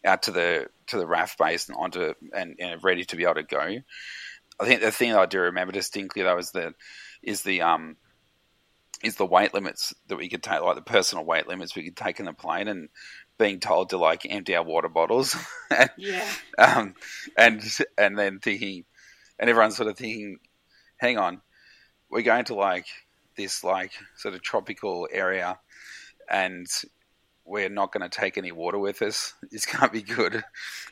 [0.05, 3.35] out to the to the RAAF base and onto and, and ready to be able
[3.35, 3.77] to go.
[4.59, 6.73] I think the thing that I do remember distinctly though is the
[7.21, 7.97] is the um
[9.03, 11.97] is the weight limits that we could take, like the personal weight limits we could
[11.97, 12.89] take in the plane, and
[13.37, 15.35] being told to like empty our water bottles,
[15.69, 16.25] and, Yeah.
[16.57, 16.93] um,
[17.37, 17.61] and
[17.97, 18.85] and then thinking,
[19.39, 20.37] and everyone's sort of thinking,
[20.97, 21.41] hang on,
[22.09, 22.85] we're going to like
[23.35, 25.59] this like sort of tropical area,
[26.29, 26.67] and
[27.45, 29.33] we're not going to take any water with us.
[29.51, 30.43] This can't be good,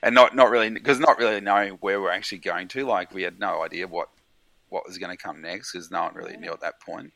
[0.04, 2.86] and not not really because not really knowing where we're actually going to.
[2.86, 4.10] Like we had no idea what
[4.70, 7.14] what was going to come next because no one really knew at that point.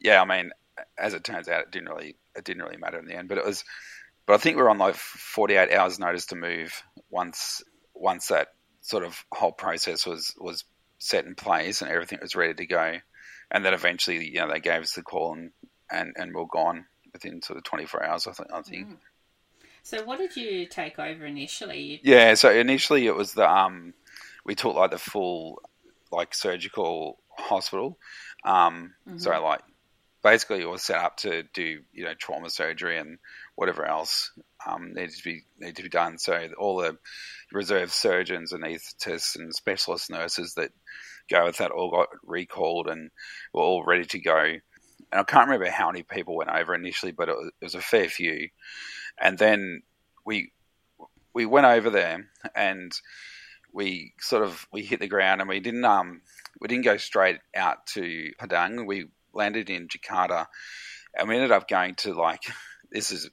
[0.00, 0.50] Yeah, I mean,
[0.98, 3.28] as it turns out, it didn't really it didn't really matter in the end.
[3.28, 3.64] But it was,
[4.26, 7.62] but I think we we're on like forty eight hours notice to move once
[7.94, 8.48] once that
[8.80, 10.64] sort of whole process was was
[10.98, 12.98] set in place and everything was ready to go,
[13.54, 15.52] and then eventually you know they gave us the call and
[15.90, 18.26] and and we we're gone within sort of twenty four hours.
[18.26, 18.88] I think I think.
[18.88, 18.96] Mm.
[19.84, 22.00] So, what did you take over initially?
[22.02, 23.94] Yeah, so initially it was the um,
[24.44, 25.62] we took like the full
[26.10, 27.98] like surgical hospital.
[28.44, 29.42] Um, so Mhm.
[29.42, 29.62] like
[30.22, 33.18] basically it was set up to do you know trauma surgery and
[33.54, 34.32] whatever else
[34.66, 36.18] um, needed to be needed to be done.
[36.18, 36.98] So all the
[37.52, 40.72] reserve surgeons, and anaesthetists, and specialist nurses that
[41.30, 43.10] go with that all got recalled and
[43.52, 44.38] were all ready to go.
[44.40, 47.74] And I can't remember how many people went over initially, but it was, it was
[47.74, 48.48] a fair few.
[49.20, 49.82] And then
[50.24, 50.52] we
[51.34, 52.92] we went over there and
[53.72, 56.20] we sort of we hit the ground and we didn't um
[56.60, 58.86] we didn't go straight out to Padang.
[58.86, 60.46] We landed in Jakarta
[61.16, 62.42] and we ended up going to like
[62.90, 63.28] this is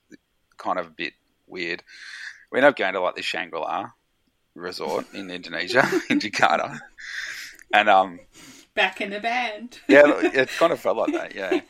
[0.57, 1.13] kind of a bit
[1.47, 1.83] weird.
[2.51, 3.91] We ended up going to like the Shangri La
[4.55, 6.79] resort in Indonesia in Jakarta,
[7.73, 8.19] and um,
[8.73, 9.79] back in the band.
[9.87, 11.35] yeah, it kind of felt like that.
[11.35, 11.61] Yeah,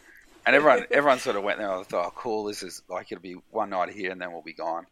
[0.46, 1.72] and everyone everyone sort of went there.
[1.72, 2.44] I thought, oh, cool.
[2.46, 4.86] This is like it'll be one night here, and then we'll be gone.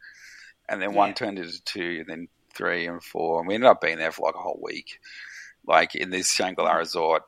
[0.68, 3.82] And then one turned into two, and then three and four, and we ended up
[3.82, 5.00] being there for like a whole week,
[5.66, 7.24] like in this Shangri La resort.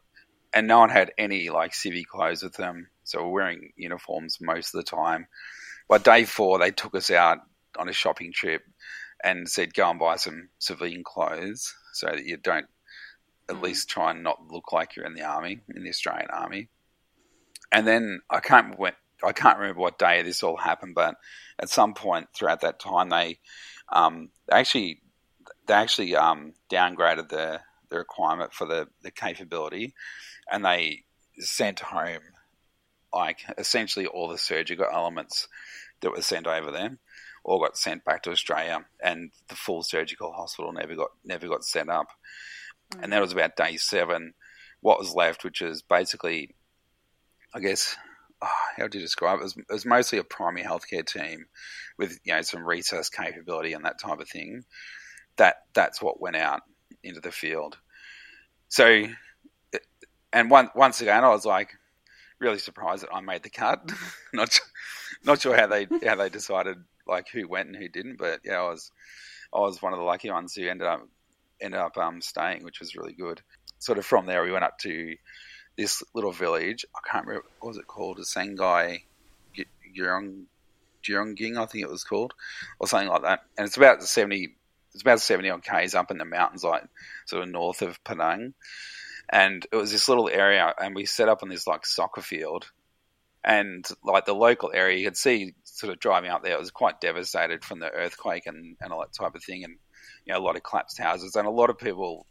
[0.53, 4.75] And no one had any like civvy clothes with them, so we're wearing uniforms most
[4.75, 5.27] of the time.
[5.87, 7.39] By day four, they took us out
[7.77, 8.63] on a shopping trip
[9.23, 12.67] and said, go and buy some civilian clothes so that you don't
[13.51, 13.63] at mm.
[13.63, 16.69] least try and not look like you're in the army, in the Australian army.
[17.71, 18.75] And then I can't
[19.23, 21.15] I can't remember what day this all happened, but
[21.59, 23.39] at some point throughout that time, they
[23.89, 25.01] um, actually
[25.67, 29.93] they actually um, downgraded the the requirement for the the capability,
[30.51, 31.03] and they
[31.37, 32.21] sent home
[33.13, 35.47] like essentially all the surgical elements
[36.01, 36.97] that were sent over there
[37.43, 41.63] all got sent back to Australia, and the full surgical hospital never got never got
[41.63, 42.07] set up.
[42.91, 43.03] Mm.
[43.03, 44.33] And that was about day seven.
[44.81, 46.55] What was left, which is basically,
[47.53, 47.95] I guess,
[48.41, 49.41] oh, how do you describe it?
[49.41, 51.45] It was, it was, mostly a primary healthcare team
[51.97, 54.63] with you know some resource capability and that type of thing.
[55.37, 56.61] That that's what went out
[57.03, 57.77] into the field.
[58.69, 59.05] So,
[60.33, 61.69] and one, once again, I was like
[62.39, 63.91] really surprised that I made the cut.
[64.33, 64.59] not
[65.23, 66.77] not sure how they how they decided
[67.07, 68.91] like who went and who didn't, but yeah, I was
[69.53, 71.07] I was one of the lucky ones who ended up
[71.61, 73.41] ended up um, staying, which was really good.
[73.79, 75.15] Sort of from there, we went up to
[75.77, 76.85] this little village.
[76.95, 79.03] I can't remember what was it called, a Sangai
[79.97, 80.43] Gyeong
[81.03, 82.33] Gyeongging, I think it was called,
[82.79, 83.43] or something like that.
[83.57, 84.55] And it's about seventy.
[84.93, 86.83] It's about seventy odd k's up in the mountains, like
[87.25, 88.53] sort of north of Padang.
[89.29, 92.69] And it was this little area, and we set up on this like soccer field,
[93.43, 96.71] and like the local area, you could see sort of driving out there, it was
[96.71, 99.77] quite devastated from the earthquake and, and all that type of thing, and
[100.25, 102.27] you know a lot of collapsed houses, and a lot of people,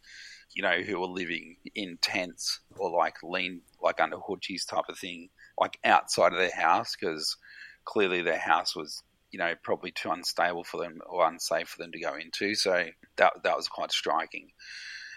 [0.54, 4.98] you know, who were living in tents or like lean like under hoochies type of
[4.98, 7.36] thing, like outside of their house because
[7.84, 11.92] clearly their house was you know probably too unstable for them or unsafe for them
[11.92, 12.54] to go into.
[12.54, 14.50] So that that was quite striking.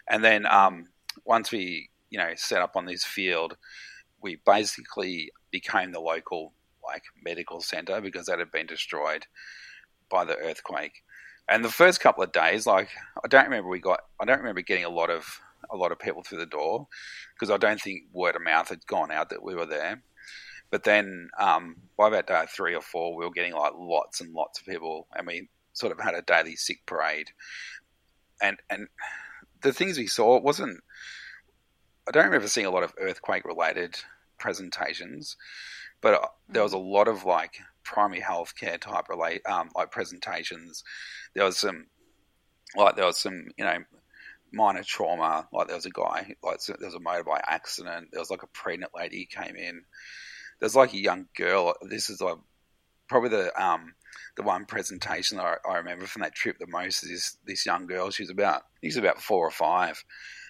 [0.08, 0.88] And then um,
[1.26, 3.58] once we you know set up on this field,
[4.22, 6.54] we basically became the local
[6.86, 9.26] like medical center because that had been destroyed
[10.10, 11.04] by the earthquake.
[11.50, 12.90] And the first couple of days, like
[13.24, 16.00] I don't remember we got, I don't remember getting a lot of a lot of
[16.00, 16.88] people through the door
[17.34, 20.02] because I don't think word of mouth had gone out that we were there.
[20.70, 24.34] But then um, by about day three or four, we were getting like lots and
[24.34, 27.30] lots of people, and we sort of had a daily sick parade.
[28.42, 28.88] And and
[29.62, 30.80] the things we saw it wasn't.
[32.08, 33.96] I don't remember seeing a lot of earthquake related
[34.38, 35.38] presentations,
[36.02, 36.92] but uh, there was a mm.
[36.92, 40.84] lot of like primary healthcare type relate um, like presentations.
[41.34, 41.88] There was some
[42.76, 43.78] like there was some you know
[44.52, 45.48] minor trauma.
[45.52, 48.10] Like there was a guy like there was a motorbike accident.
[48.12, 49.84] There was like a pregnant lady came in.
[50.60, 51.74] There's like a young girl.
[51.82, 52.38] This is like
[53.08, 53.94] probably the um
[54.38, 57.88] the one presentation I, I remember from that trip the most is this, this young
[57.88, 58.10] girl.
[58.10, 60.04] She's about she's about four or five,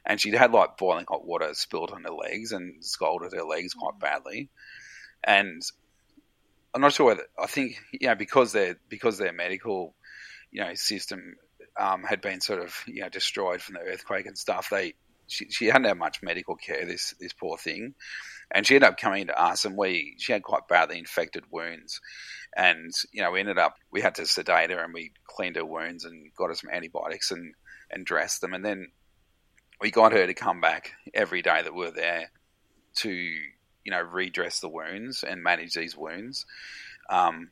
[0.05, 3.73] and she'd had like boiling hot water spilled on her legs and scalded her legs
[3.73, 4.49] quite badly
[5.23, 5.61] and
[6.73, 9.95] I'm not sure whether I think you know because their because their medical
[10.51, 11.36] you know system
[11.79, 14.69] um, had been sort of you know destroyed from the earthquake and stuff.
[14.69, 14.95] They
[15.27, 16.86] she, she hadn't had much medical care.
[16.86, 17.93] This this poor thing,
[18.51, 22.01] and she ended up coming to us, and we she had quite badly infected wounds,
[22.55, 25.65] and you know we ended up we had to sedate her and we cleaned her
[25.65, 27.53] wounds and got her some antibiotics and
[27.91, 28.88] and dressed them, and then
[29.79, 32.31] we got her to come back every day that we were there
[32.95, 33.38] to
[33.83, 36.45] you know redress the wounds and manage these wounds.
[37.09, 37.51] Um,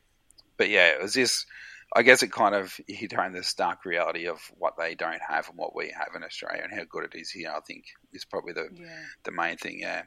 [0.56, 1.46] but yeah, it was just.
[1.94, 5.50] I guess it kind of hit home the stark reality of what they don't have
[5.50, 7.52] and what we have in Australia and how good it is here.
[7.54, 8.86] I think is probably the yeah.
[9.24, 9.80] the main thing.
[9.80, 10.04] Yeah,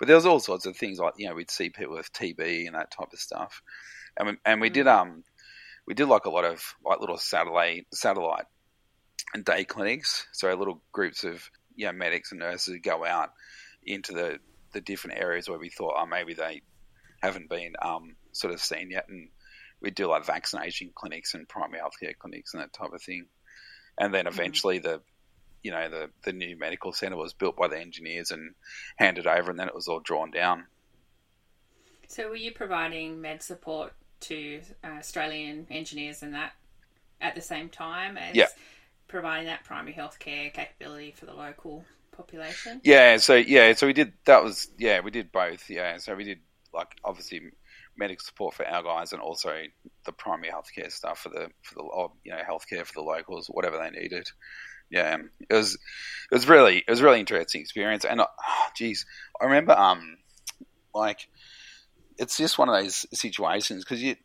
[0.00, 2.66] but there was all sorts of things like you know we'd see people with TB
[2.66, 3.62] and that type of stuff,
[4.16, 4.72] and we, and we mm.
[4.72, 5.22] did um
[5.86, 8.46] we did like a lot of like little satellite satellite
[9.32, 10.26] and day clinics.
[10.32, 13.32] So little groups of you know medics and nurses would go out
[13.84, 14.38] into the
[14.72, 16.62] the different areas where we thought, oh, maybe they
[17.22, 19.28] haven't been um, sort of seen yet, and
[19.80, 23.26] we do like vaccination clinics and primary healthcare clinics and that type of thing.
[23.98, 24.34] And then mm-hmm.
[24.34, 24.88] eventually, mm-hmm.
[24.88, 25.00] the
[25.62, 28.54] you know the the new medical center was built by the engineers and
[28.96, 30.66] handed over, and then it was all drawn down.
[32.06, 36.52] So, were you providing med support to uh, Australian engineers and that
[37.20, 38.46] at the same time as Yeah.
[39.06, 41.84] providing that primary healthcare capability for the local
[42.18, 42.80] population?
[42.84, 45.70] Yeah, so yeah, so we did that was yeah, we did both.
[45.70, 46.40] Yeah, so we did
[46.74, 47.40] like obviously
[47.96, 49.62] medical support for our guys and also
[50.04, 53.46] the primary healthcare stuff for the for the or, you know healthcare for the locals,
[53.46, 54.28] whatever they needed.
[54.90, 55.16] Yeah,
[55.48, 58.26] it was it was really it was really interesting experience, and oh,
[58.76, 59.06] geez,
[59.40, 60.18] I remember um
[60.94, 61.28] like
[62.18, 64.16] it's just one of those situations because you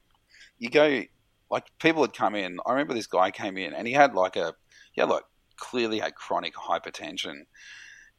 [0.58, 1.04] you go
[1.52, 2.60] like people had come in.
[2.66, 4.56] I remember this guy came in and he had like a
[4.96, 5.24] yeah like
[5.58, 7.46] clearly had chronic hypertension,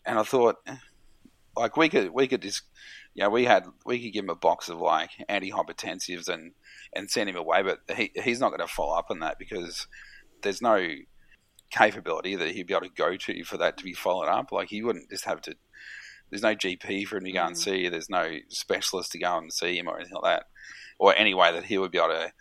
[0.06, 0.56] and I thought
[1.56, 2.62] like we could we could just
[3.14, 6.52] you know we had we could give him a box of like antihypertensives and
[6.94, 9.86] and send him away, but he he's not going to follow up on that because
[10.42, 10.86] there's no
[11.70, 14.52] capability that he'd be able to go to for that to be followed up.
[14.52, 15.56] Like he wouldn't just have to.
[16.30, 17.58] There's no GP for him to go and Mhm.
[17.58, 17.88] see.
[17.88, 20.46] There's no specialist to go and see him or anything like that,
[20.98, 22.32] or any way that he would be able to,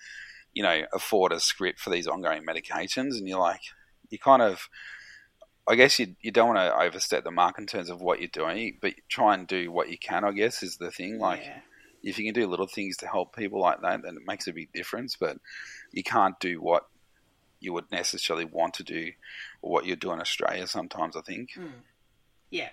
[0.54, 3.17] you know, afford a script for these ongoing medications.
[3.17, 3.62] And you're like,
[4.10, 4.69] you kind of,
[5.67, 8.28] I guess you you don't want to overstep the mark in terms of what you're
[8.28, 10.23] doing, but try and do what you can.
[10.26, 11.19] I guess is the thing.
[11.19, 11.60] Like yeah.
[12.04, 14.54] if you can do little things to help people like that, then it makes a
[14.54, 15.15] big difference.
[15.15, 15.38] But
[15.91, 16.86] you can't do what
[17.62, 19.12] you would necessarily want to do
[19.62, 21.52] or what you do in Australia sometimes, I think.
[22.49, 22.69] yeah,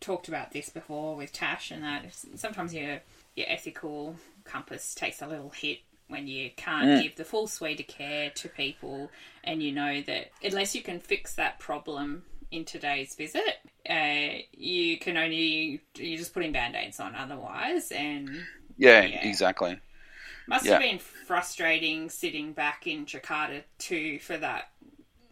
[0.00, 3.00] talked about this before with Tash, and that sometimes your
[3.36, 7.02] your ethical compass takes a little hit when you can't Mm.
[7.02, 9.10] give the full suite of care to people,
[9.44, 13.58] and you know that unless you can fix that problem in today's visit,
[13.88, 18.28] uh, you can only you're just putting band aids on otherwise, and
[18.76, 19.26] Yeah, Yeah.
[19.28, 19.78] exactly.
[20.46, 20.72] must Yeah.
[20.72, 24.70] have been frustrating sitting back in Jakarta too for that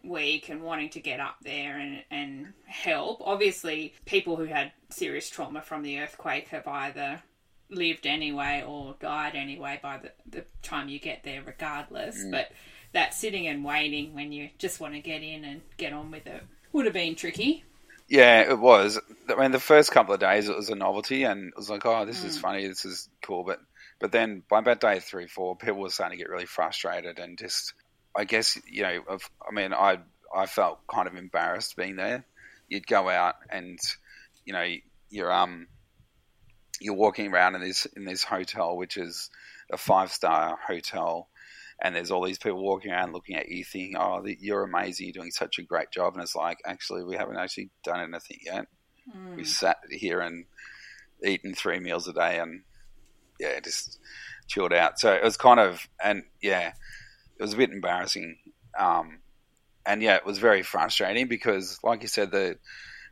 [0.05, 3.21] week and wanting to get up there and, and help.
[3.23, 7.23] Obviously, people who had serious trauma from the earthquake have either
[7.71, 12.25] lived anyway or died anyway by the, the time you get there, regardless.
[12.31, 12.53] But
[12.93, 16.27] that sitting and waiting when you just want to get in and get on with
[16.27, 17.65] it would have been tricky.
[18.09, 18.99] Yeah, it was.
[19.29, 21.85] I mean, the first couple of days it was a novelty, and it was like,
[21.85, 23.45] oh, this is funny, this is cool.
[23.45, 23.61] But
[24.01, 27.37] but then by about day three, four, people were starting to get really frustrated and
[27.37, 27.75] just,
[28.17, 29.99] I guess, you know, I mean, I
[30.35, 32.25] I felt kind of embarrassed being there.
[32.69, 33.79] You'd go out and,
[34.45, 34.67] you know,
[35.11, 35.67] you're um
[36.81, 39.31] you're walking around in this in this hotel, which is
[39.71, 41.29] a five star hotel.
[41.81, 45.07] And there's all these people walking around looking at you, thinking, "Oh, you're amazing!
[45.07, 48.39] You're doing such a great job." And it's like, actually, we haven't actually done anything
[48.45, 48.67] yet.
[49.37, 50.45] We sat here and
[51.25, 52.63] eaten three meals a day, and
[53.39, 53.99] yeah, just
[54.49, 54.99] chilled out.
[54.99, 56.73] So it was kind of, and yeah,
[57.39, 58.39] it was a bit embarrassing.
[58.77, 59.21] Um,
[59.87, 62.59] and yeah, it was very frustrating because, like you said, the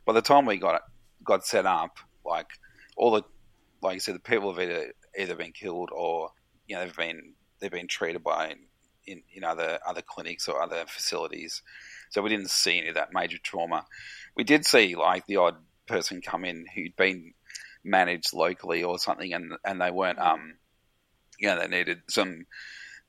[0.05, 0.81] by the time we got
[1.23, 2.47] got set up, like
[2.95, 3.23] all the,
[3.81, 6.29] like you said, the people have either either been killed or
[6.67, 8.55] you know they've been they've been treated by
[9.05, 11.61] in in other other clinics or other facilities.
[12.09, 13.85] So we didn't see any of that major trauma.
[14.35, 17.33] We did see like the odd person come in who'd been
[17.83, 20.55] managed locally or something, and and they weren't um,
[21.39, 22.45] you know, they needed some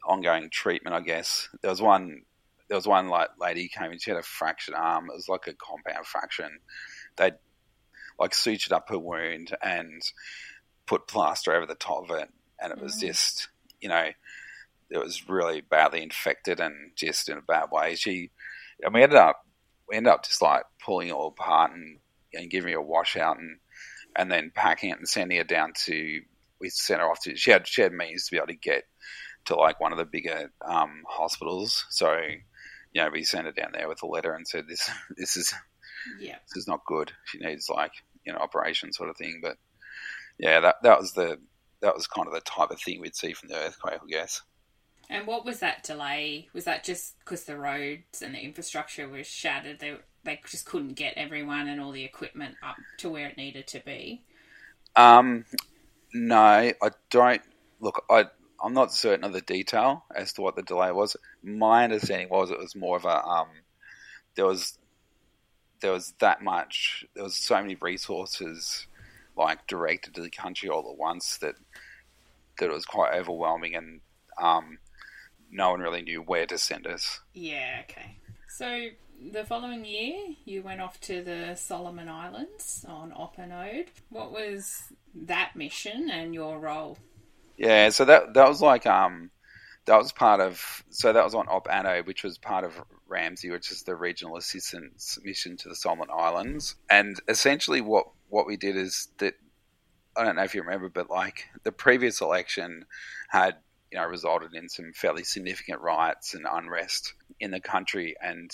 [0.07, 0.95] ongoing treatment.
[0.95, 2.23] I guess there was one.
[2.69, 3.99] There was one like lady who came in.
[3.99, 5.09] She had a fractured arm.
[5.11, 6.43] It was like a compound fracture.
[6.43, 6.61] And
[7.17, 7.33] they
[8.19, 10.03] like sutured up her wound and
[10.85, 12.29] put plaster over the top of it,
[12.61, 13.01] and it was Mhm.
[13.01, 13.49] just
[13.81, 14.11] you know
[14.91, 17.95] it was really badly infected and just in a bad way.
[17.95, 18.31] She
[18.83, 19.43] and we ended up
[19.89, 21.99] we ended up just like pulling it all apart and,
[22.35, 23.59] and giving her a washout and
[24.17, 26.21] and then packing it and sending her down to
[26.61, 28.85] we sent her off to she had she had means to be able to get
[29.45, 31.87] to like one of the bigger um, hospitals.
[31.91, 32.19] So
[32.93, 35.55] you know we sent her down there with a letter and said this this is
[36.21, 36.37] Yeah.
[36.49, 37.13] this is not good.
[37.27, 37.93] She needs like
[38.25, 39.41] you know operation sort of thing.
[39.43, 39.57] But
[40.39, 41.39] yeah, that that was the
[41.81, 44.43] that was kind of the type of thing we'd see from the earthquake, I guess.
[45.11, 46.49] And what was that delay?
[46.53, 49.81] Was that just because the roads and the infrastructure was shattered?
[49.81, 53.67] They they just couldn't get everyone and all the equipment up to where it needed
[53.69, 54.23] to be.
[54.97, 55.45] Um,
[56.13, 57.43] no, I don't.
[57.81, 58.27] Look, I
[58.63, 61.17] I'm not certain of the detail as to what the delay was.
[61.43, 63.49] My understanding was it was more of a um,
[64.35, 64.79] there was
[65.81, 68.87] there was that much there was so many resources
[69.37, 71.55] like directed to the country all at once that
[72.59, 74.01] that it was quite overwhelming and
[74.41, 74.79] um,
[75.51, 77.21] no one really knew where to send us.
[77.35, 77.83] Yeah.
[77.85, 78.19] Okay.
[78.49, 78.89] So
[79.33, 83.87] the following year, you went off to the Solomon Islands on Op Anode.
[84.11, 84.83] What was
[85.15, 86.99] that mission and your role?
[87.57, 89.31] Yeah, so that that was like um
[89.87, 92.81] that was part of so that was on Op Anode, which was part of
[93.11, 96.77] RAMSI, which is the regional assistance mission to the Solomon Islands.
[96.89, 99.35] And essentially, what what we did is that
[100.17, 102.85] I don't know if you remember, but like the previous election
[103.29, 103.57] had
[103.91, 108.51] you know resulted in some fairly significant riots and unrest in the country, and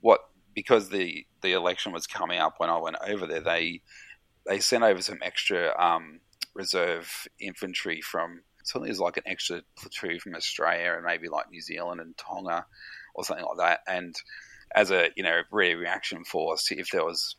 [0.00, 0.20] what
[0.54, 3.82] because the the election was coming up when I went over there, they
[4.46, 6.20] they sent over some extra um,
[6.54, 11.60] reserve infantry from something was like an extra platoon from Australia and maybe like New
[11.60, 12.64] Zealand and Tonga
[13.14, 13.80] or something like that.
[13.86, 14.14] And
[14.74, 17.36] as a you know rear reaction force, if there was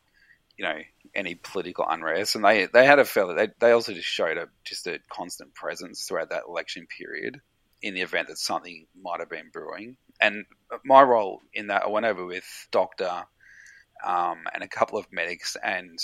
[0.58, 0.78] you know
[1.14, 4.48] any political unrest, and they they had a fairly they they also just showed a
[4.64, 7.42] just a constant presence throughout that election period
[7.82, 9.98] in the event that something might have been brewing.
[10.20, 10.46] And
[10.84, 13.26] my role in that, I went over with Doctor
[14.04, 16.00] um, and a couple of medics, and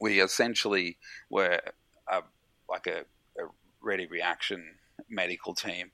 [0.00, 0.98] we essentially
[1.30, 1.60] were
[2.10, 2.22] a,
[2.68, 3.04] like a
[3.82, 4.64] ready reaction
[5.08, 5.90] medical team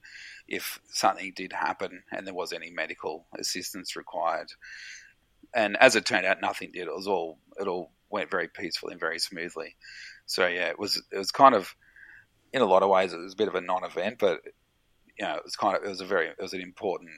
[0.47, 4.49] if something did happen and there was any medical assistance required.
[5.55, 6.89] And as it turned out, nothing did.
[6.89, 9.77] It was all it all went very peacefully and very smoothly.
[10.27, 11.75] So yeah, it was it was kind of
[12.53, 14.41] in a lot of ways it was a bit of a non-event, but
[15.19, 17.11] you know it was kind of it was a very it was an important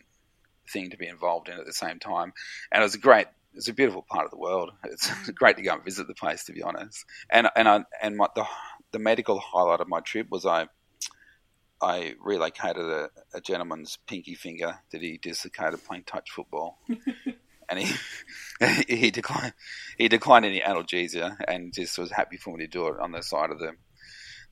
[0.73, 2.33] thing to be involved in at the same time,
[2.73, 4.71] and it was a great it's a beautiful part of the world.
[4.85, 7.05] It's great to go and visit the place, to be honest.
[7.31, 8.47] And and I, and my, the
[8.93, 10.69] the medical highlight of my trip was I
[11.83, 16.79] I relocated a, a gentleman's pinky finger that he dislocated playing touch football,
[17.71, 17.95] and he
[18.95, 19.53] he declined
[19.97, 23.23] he declined any analgesia and just was happy for me to do it on the
[23.23, 23.73] side of the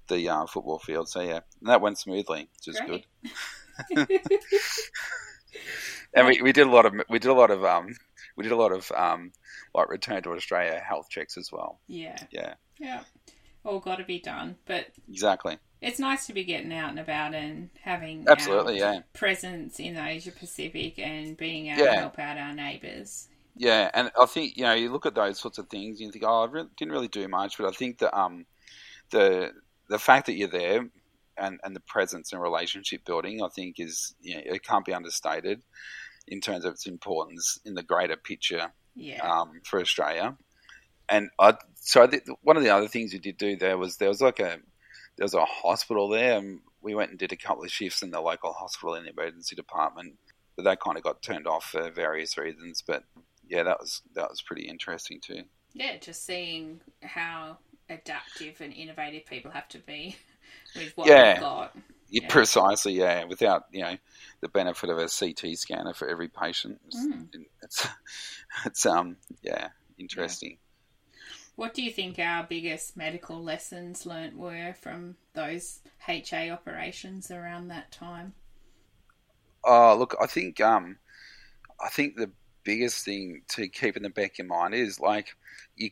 [0.08, 1.08] the uh, football field.
[1.08, 3.04] So yeah, that went smoothly, which is good.
[6.14, 7.94] and we, we did a lot of we did a lot of um
[8.36, 9.32] we did a lot of um
[9.74, 11.80] like return to Australia health checks as well.
[11.86, 12.16] Yeah.
[12.30, 12.54] Yeah.
[12.78, 13.02] Yeah
[13.68, 14.56] all got to be done.
[14.66, 19.78] But exactly, it's nice to be getting out and about and having absolutely yeah presence
[19.78, 21.92] in Asia Pacific and being able yeah.
[21.92, 23.28] to help out our neighbours.
[23.56, 26.12] Yeah, and I think you know you look at those sorts of things and you
[26.12, 28.46] think, oh, I really, didn't really do much, but I think that um
[29.10, 29.52] the
[29.88, 30.88] the fact that you're there
[31.36, 34.92] and, and the presence and relationship building, I think is you know, it can't be
[34.92, 35.62] understated
[36.26, 39.26] in terms of its importance in the greater picture yeah.
[39.26, 40.36] um, for Australia
[41.08, 44.08] and I so I one of the other things we did do there was there
[44.08, 44.58] was like a
[45.18, 48.12] there was a hospital there, and we went and did a couple of shifts in
[48.12, 50.14] the local hospital in the emergency department,
[50.56, 52.82] but that kind of got turned off for various reasons.
[52.86, 53.02] But
[53.46, 55.42] yeah, that was that was pretty interesting too.
[55.74, 57.58] Yeah, just seeing how
[57.90, 60.16] adaptive and innovative people have to be
[60.76, 61.34] with what yeah.
[61.34, 61.76] they've got.
[62.10, 62.28] Yeah.
[62.28, 63.24] Precisely, yeah.
[63.24, 63.96] Without you know
[64.40, 67.28] the benefit of a CT scanner for every patient, mm.
[67.62, 67.88] it's
[68.64, 70.50] it's um yeah interesting.
[70.50, 70.67] Yeah.
[71.58, 77.66] What do you think our biggest medical lessons learnt were from those HA operations around
[77.66, 78.34] that time?
[79.64, 80.98] Oh, look, I think um,
[81.84, 82.30] I think the
[82.62, 85.34] biggest thing to keep in the back of your mind is like
[85.74, 85.90] you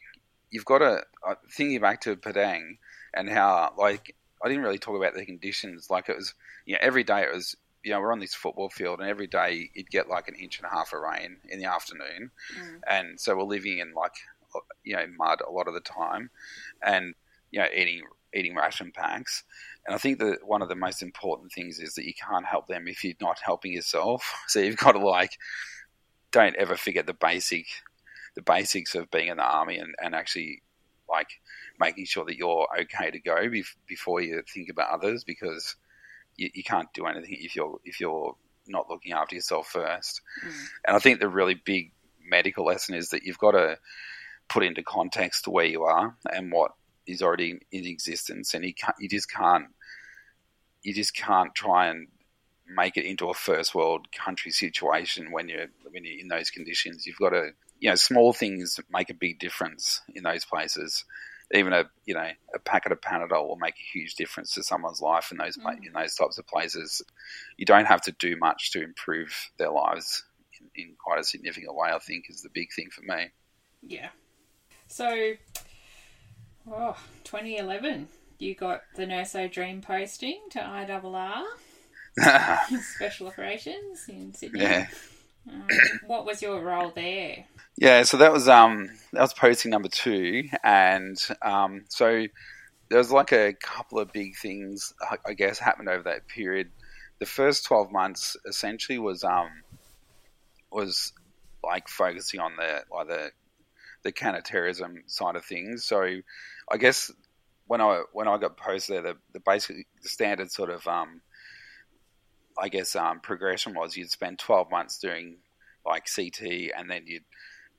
[0.53, 2.79] you've got to uh, thinking back to Padang
[3.13, 4.15] and how like
[4.45, 5.91] I didn't really talk about the conditions.
[5.91, 6.33] Like it was,
[6.65, 9.27] you know, every day it was, you know, we're on this football field, and every
[9.27, 12.81] day you'd get like an inch and a half of rain in the afternoon, mm.
[12.89, 14.15] and so we're living in like
[14.85, 16.31] you know mud a lot of the time,
[16.83, 17.15] and
[17.51, 18.03] you know eating
[18.35, 19.45] eating ration packs.
[19.87, 22.67] And I think that one of the most important things is that you can't help
[22.67, 24.33] them if you're not helping yourself.
[24.49, 25.33] So you've got to like
[26.33, 27.67] don't ever forget the basic
[28.35, 30.63] the basics of being in the army and, and actually
[31.09, 31.29] like
[31.81, 33.49] making sure that you're okay to go
[33.87, 35.77] before you think about others because
[36.37, 38.37] you, you, can't do anything if you're if you're
[38.67, 40.21] not looking after yourself first.
[40.45, 40.53] Mm.
[40.87, 41.93] And I think the really big
[42.29, 43.79] medical lesson is that you've got to
[44.49, 46.73] put into context where you are and what
[47.07, 49.67] is already in existence, and you can't, you just can't,
[50.83, 52.09] you just can't try and
[52.69, 57.07] make it into a first world country situation when you're when you're in those conditions.
[57.07, 61.05] You've got to, you know, small things make a big difference in those places.
[61.55, 65.01] Even a you know a packet of Panadol will make a huge difference to someone's
[65.01, 65.87] life in those mm.
[65.87, 67.03] in those types of places.
[67.57, 70.25] You don't have to do much to improve their lives
[70.61, 71.91] in, in quite a significant way.
[71.91, 73.31] I think is the big thing for me.
[73.87, 74.09] Yeah,
[74.89, 75.33] so,
[76.71, 78.09] oh, 2011,
[78.39, 81.45] you got the Nurso Dream posting to IRR,
[82.95, 84.61] Special Operations in Sydney.
[84.61, 84.87] Yeah.
[85.51, 85.67] Um,
[86.07, 87.45] what was your role there?
[87.77, 92.27] Yeah, so that was um that was posting number two, and um so
[92.89, 94.93] there was like a couple of big things
[95.25, 96.71] I guess happened over that period.
[97.21, 99.51] The first twelve months essentially was um
[100.71, 101.13] was
[101.63, 103.31] like focusing on the like the
[104.07, 105.85] the counterterrorism side of things.
[105.85, 106.01] So
[106.71, 107.11] I guess
[107.67, 111.21] when I when I got posted there, the, the basically the standard sort of um,
[112.57, 115.39] I guess um, progression was you'd spend 12 months doing
[115.85, 117.25] like CT, and then you'd,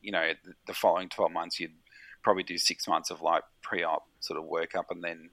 [0.02, 0.32] you know,
[0.66, 1.72] the, following 12 months you'd
[2.24, 5.30] probably do six months of like pre-op sort of workup, and then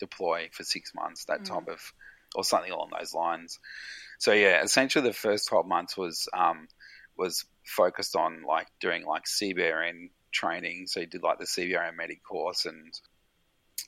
[0.00, 1.44] deploy for six months, that mm.
[1.44, 1.80] type of,
[2.34, 3.60] or something along those lines.
[4.18, 6.66] So yeah, essentially the first 12 months was um,
[7.16, 10.86] was focused on like doing like CBRN training.
[10.86, 12.92] So you did like the CBRN medic course and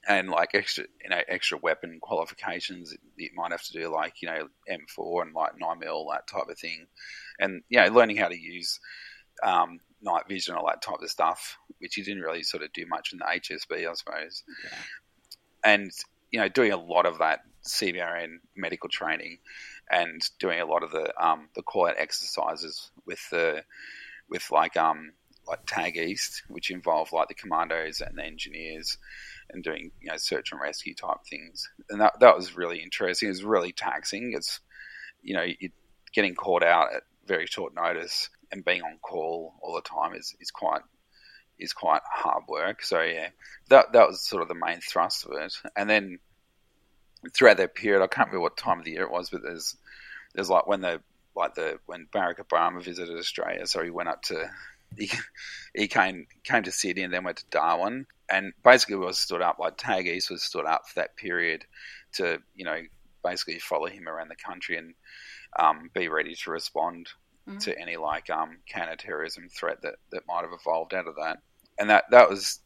[0.07, 4.29] and like extra you know extra weapon qualifications you might have to do like you
[4.29, 6.87] know M4 and like 9 mil that type of thing,
[7.39, 8.81] and you know learning how to use
[9.43, 12.87] um, night vision all that type of stuff, which you didn't really sort of do
[12.87, 14.45] much in the HSB, I suppose.
[14.67, 14.77] Okay.
[15.65, 15.91] And
[16.31, 19.39] you know doing a lot of that CBRN medical training
[19.91, 23.63] and doing a lot of the um, the call out exercises with the
[24.29, 25.13] with like um
[25.47, 28.99] like Tag East, which involved like the commandos and the engineers
[29.51, 33.29] and doing you know search and rescue type things, and that that was really interesting.
[33.29, 34.33] It was really taxing.
[34.35, 34.61] It's
[35.23, 35.47] you know
[36.15, 40.35] getting caught out at very short notice and being on call all the time is,
[40.41, 40.83] is quite
[41.59, 42.83] is quite hard work.
[42.83, 43.29] So yeah,
[43.69, 45.55] that that was sort of the main thrust of it.
[45.77, 46.19] And then
[47.35, 49.77] throughout that period, I can't remember what time of the year it was, but there's
[50.35, 51.01] there's like when the
[51.37, 54.49] like the when Barack Obama visited Australia, so he went up to
[54.99, 55.11] he,
[55.75, 59.59] he came came to Sydney and then went to Darwin, and basically was stood up
[59.59, 61.65] like Tag East was stood up for that period
[62.15, 62.81] to you know
[63.23, 64.95] basically follow him around the country and
[65.59, 67.09] um, be ready to respond
[67.49, 67.59] mm-hmm.
[67.59, 71.39] to any like um, counter-terrorism threat that, that might have evolved out of that.
[71.79, 72.61] And that that was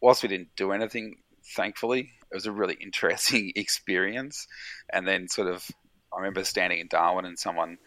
[0.00, 1.16] whilst we didn't do anything,
[1.56, 4.46] thankfully, it was a really interesting experience.
[4.92, 5.66] And then sort of
[6.12, 7.78] I remember standing in Darwin and someone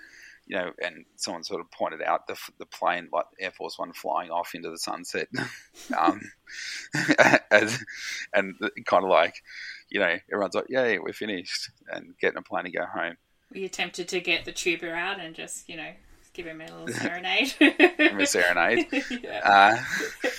[0.47, 3.91] you know, and someone sort of pointed out the the plane, like Air Force One,
[3.93, 5.27] flying off into the sunset,
[5.97, 6.21] um,
[7.51, 7.83] as,
[8.33, 9.35] and kind of like,
[9.89, 13.17] you know, everyone's like, "Yay, we're finished," and getting a plane to go home.
[13.51, 15.91] Were you tempted to get the tuba out and just, you know,
[16.33, 17.53] give him a little serenade?
[17.61, 18.87] a serenade.
[19.23, 19.41] yeah.
[19.43, 20.29] Uh,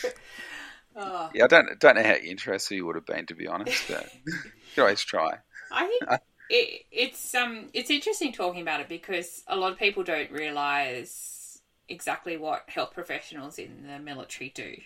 [0.96, 1.30] oh.
[1.34, 4.11] Yeah, I don't don't know how interested you would have been to be honest, but
[4.74, 5.38] you always try.
[5.70, 6.20] I think
[6.51, 11.61] it, it's um it's interesting talking about it because a lot of people don't realize
[11.88, 14.76] exactly what health professionals in the military do,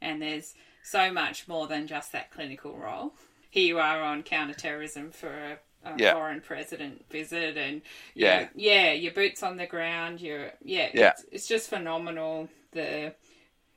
[0.00, 3.12] and there's so much more than just that clinical role.
[3.50, 6.12] Here you are on counterterrorism for a, a yeah.
[6.12, 7.82] foreign president visit, and
[8.14, 10.20] yeah, yeah, your boots on the ground.
[10.20, 11.10] You're yeah, yeah.
[11.10, 12.48] It's, it's just phenomenal.
[12.72, 13.14] The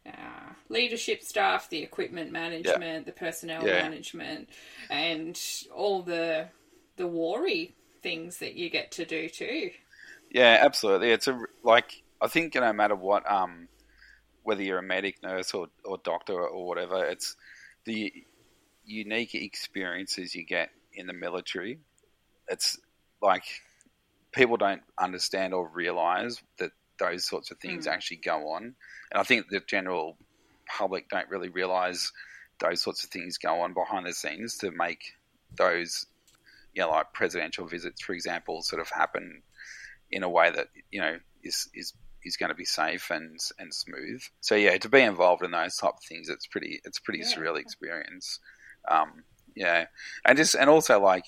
[0.05, 2.99] uh, leadership staff, the equipment management, yeah.
[3.05, 3.81] the personnel yeah.
[3.81, 4.49] management,
[4.89, 5.39] and
[5.73, 6.47] all the
[6.97, 9.71] the wary things that you get to do too.
[10.29, 11.11] Yeah, absolutely.
[11.11, 13.67] It's a like I think you no matter what, um,
[14.43, 17.35] whether you're a medic, nurse, or, or doctor or whatever, it's
[17.85, 18.13] the
[18.85, 21.79] unique experiences you get in the military.
[22.47, 22.77] It's
[23.21, 23.43] like
[24.31, 27.91] people don't understand or realize that those sorts of things mm.
[27.91, 28.75] actually go on, and
[29.19, 30.17] I think the general
[30.65, 32.11] public don't really realize
[32.59, 35.13] those sorts of things go on behind the scenes to make
[35.55, 36.05] those
[36.73, 39.43] you know, like presidential visits, for example, sort of happen
[40.11, 41.93] in a way that you know is is
[42.25, 44.21] is going to be safe and and smooth.
[44.41, 47.25] So yeah, to be involved in those type of things, it's pretty it's pretty yeah.
[47.25, 48.39] surreal experience.
[48.87, 49.23] Um,
[49.55, 49.85] yeah,
[50.25, 51.25] and just and also like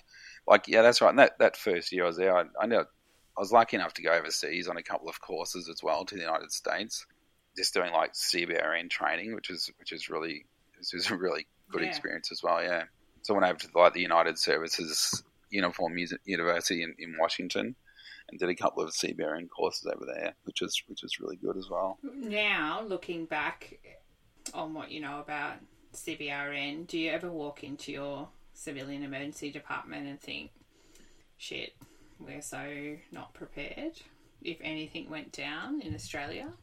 [0.47, 1.09] like yeah, that's right.
[1.09, 2.81] And that that first year I was there, I, I know
[3.37, 6.15] I was lucky enough to go overseas on a couple of courses as well to
[6.15, 7.05] the United States,
[7.57, 10.45] just doing like CBRN training, which is which is really
[10.77, 11.89] which is a really good yeah.
[11.89, 12.61] experience as well.
[12.63, 12.83] Yeah.
[13.21, 15.23] So I went over to like the United Services
[15.55, 17.75] Uniform University in, in Washington
[18.29, 21.57] and did a couple of CBRN courses over there, which is which is really good
[21.57, 21.97] as well.
[22.03, 23.79] Now, looking back
[24.53, 25.57] on what you know about
[25.93, 30.51] CBRN, do you ever walk into your civilian emergency department and think,
[31.37, 31.73] "Shit,
[32.19, 33.93] we're so not prepared"?
[34.41, 36.53] If anything went down in Australia.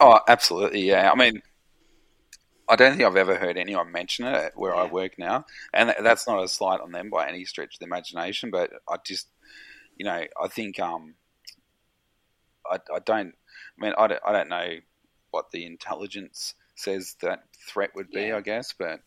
[0.00, 1.10] Oh, absolutely, yeah.
[1.10, 1.42] I mean,
[2.68, 4.82] I don't think I've ever heard anyone mention it where yeah.
[4.82, 7.86] I work now, and that's not a slight on them by any stretch of the
[7.86, 8.50] imagination.
[8.50, 9.26] But I just,
[9.96, 11.14] you know, I think um,
[12.70, 13.34] I, I don't.
[13.80, 14.68] I mean, I don't, I don't know
[15.30, 18.22] what the intelligence says that threat would be.
[18.22, 18.36] Yeah.
[18.36, 19.00] I guess, but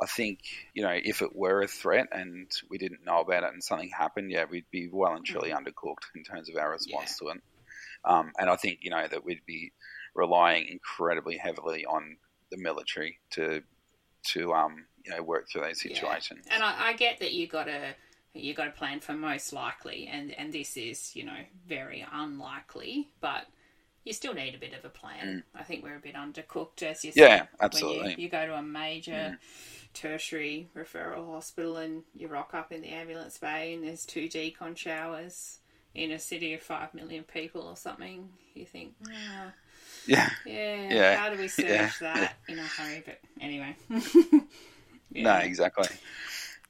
[0.00, 0.40] I think
[0.72, 3.90] you know, if it were a threat and we didn't know about it and something
[3.90, 5.58] happened, yeah, we'd be well and truly mm-hmm.
[5.58, 7.28] undercooked in terms of our response yeah.
[7.28, 7.42] to it.
[8.04, 9.72] Um, and I think you know that we'd be
[10.14, 12.16] relying incredibly heavily on
[12.52, 13.62] the military to
[14.32, 16.44] to um, you know work through those situations.
[16.46, 16.54] Yeah.
[16.54, 17.94] And I, I get that you got to
[18.34, 23.08] you got to plan for most likely, and and this is you know very unlikely,
[23.20, 23.46] but
[24.04, 25.44] you still need a bit of a plan.
[25.54, 27.48] I think we're a bit undercooked, as you Yeah, said.
[27.50, 28.10] When absolutely.
[28.12, 29.38] you, you go to a major
[29.94, 34.76] tertiary referral hospital and you rock up in the ambulance bay and there's two decon
[34.76, 35.58] showers
[35.94, 39.52] in a city of five million people or something, you think, "Ah,
[40.06, 40.30] Yeah.
[40.44, 43.02] yeah, Yeah, how do we search yeah, that in a hurry?
[43.04, 43.76] But anyway.
[45.14, 45.88] No, exactly.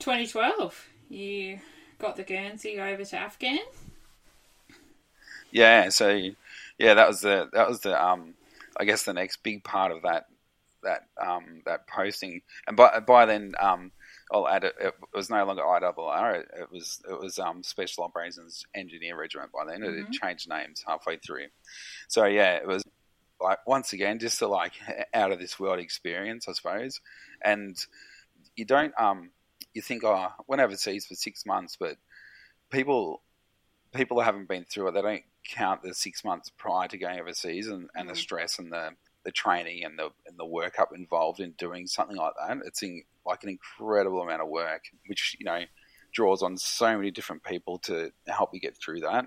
[0.00, 1.60] 2012, you
[1.98, 3.60] got the Guernsey over to Afghan.
[5.52, 6.18] Yeah, so
[6.78, 8.34] yeah, that was the that was the um
[8.76, 10.26] I guess the next big part of that
[10.82, 12.42] that um that posting.
[12.66, 13.92] And by by then um
[14.32, 18.04] I'll add it, it was no longer IRR, it, it was it was um Special
[18.04, 19.82] Operations Engineer Regiment by then.
[19.84, 21.46] It had changed names halfway through.
[22.08, 22.82] So yeah, it was
[23.42, 24.72] like once again just a like
[25.14, 27.00] out of this world experience, I suppose.
[27.44, 27.76] And
[28.56, 29.30] you don't um
[29.74, 31.96] you think oh went overseas for six months, but
[32.70, 33.22] people
[33.94, 37.20] people that haven't been through it, they don't count the six months prior to going
[37.20, 38.90] overseas and, and the stress and the,
[39.24, 42.58] the training and the and the workup involved in doing something like that.
[42.64, 45.62] It's in, like an incredible amount of work, which you know
[46.12, 49.26] draws on so many different people to help you get through that.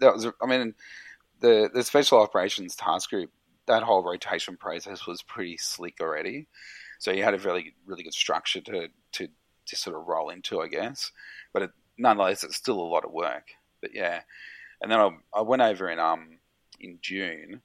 [0.00, 0.74] That was, I mean,
[1.42, 3.30] the the special operations task group.
[3.66, 6.48] That whole rotation process was pretty slick already,
[6.98, 9.28] so you had a really really good structure to to
[9.66, 11.12] to sort of roll into, I guess.
[11.52, 13.48] But it, nonetheless, it's still a lot of work.
[13.80, 14.22] But yeah,
[14.80, 16.38] and then I, I went over in um
[16.80, 17.62] in June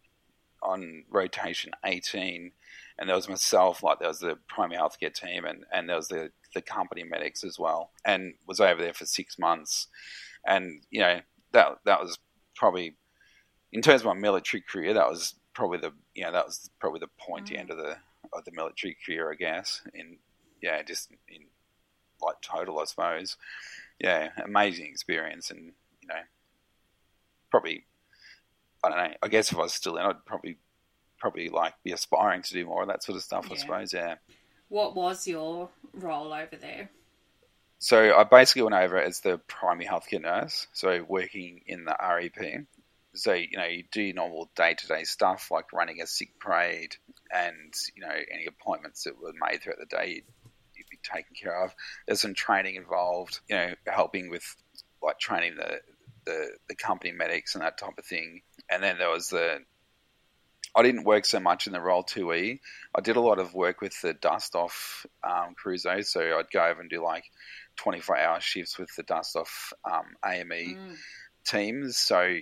[0.63, 2.51] on rotation 18
[2.97, 6.07] and there was myself like there was the primary healthcare team and, and there was
[6.07, 9.87] the, the company medics as well and was over there for six months
[10.45, 11.19] and you know
[11.51, 12.17] that that was
[12.55, 12.95] probably
[13.71, 16.99] in terms of my military career that was probably the you know that was probably
[16.99, 17.59] the pointy mm.
[17.59, 17.97] end of the
[18.33, 20.17] of the military career I guess in
[20.61, 21.45] yeah just in
[22.21, 23.37] like total I suppose
[23.99, 26.21] yeah amazing experience and you know
[27.49, 27.85] probably
[28.83, 29.17] I don't know.
[29.23, 30.57] I guess if I was still in, I'd probably
[31.19, 33.49] probably like be aspiring to do more of that sort of stuff.
[33.51, 33.93] I suppose.
[33.93, 34.15] Yeah.
[34.69, 36.89] What was your role over there?
[37.79, 42.65] So I basically went over as the primary healthcare nurse, so working in the REP.
[43.17, 46.39] So you know you do your normal day to day stuff like running a sick
[46.39, 46.95] parade
[47.33, 50.23] and you know any appointments that were made throughout the day you'd,
[50.75, 51.73] you'd be taken care of.
[52.05, 54.55] There's some training involved, you know, helping with
[55.01, 55.79] like training the
[56.25, 58.41] the, the company medics and that type of thing.
[58.69, 59.59] And then there was the
[60.75, 62.59] I didn't work so much in the role 2E.
[62.93, 65.55] I did a lot of work with the dust off um,
[66.03, 67.23] so I'd go over and do like
[67.77, 70.95] 24 hour shifts with the dust off um, AME Mm.
[71.45, 71.97] teams.
[71.97, 72.37] So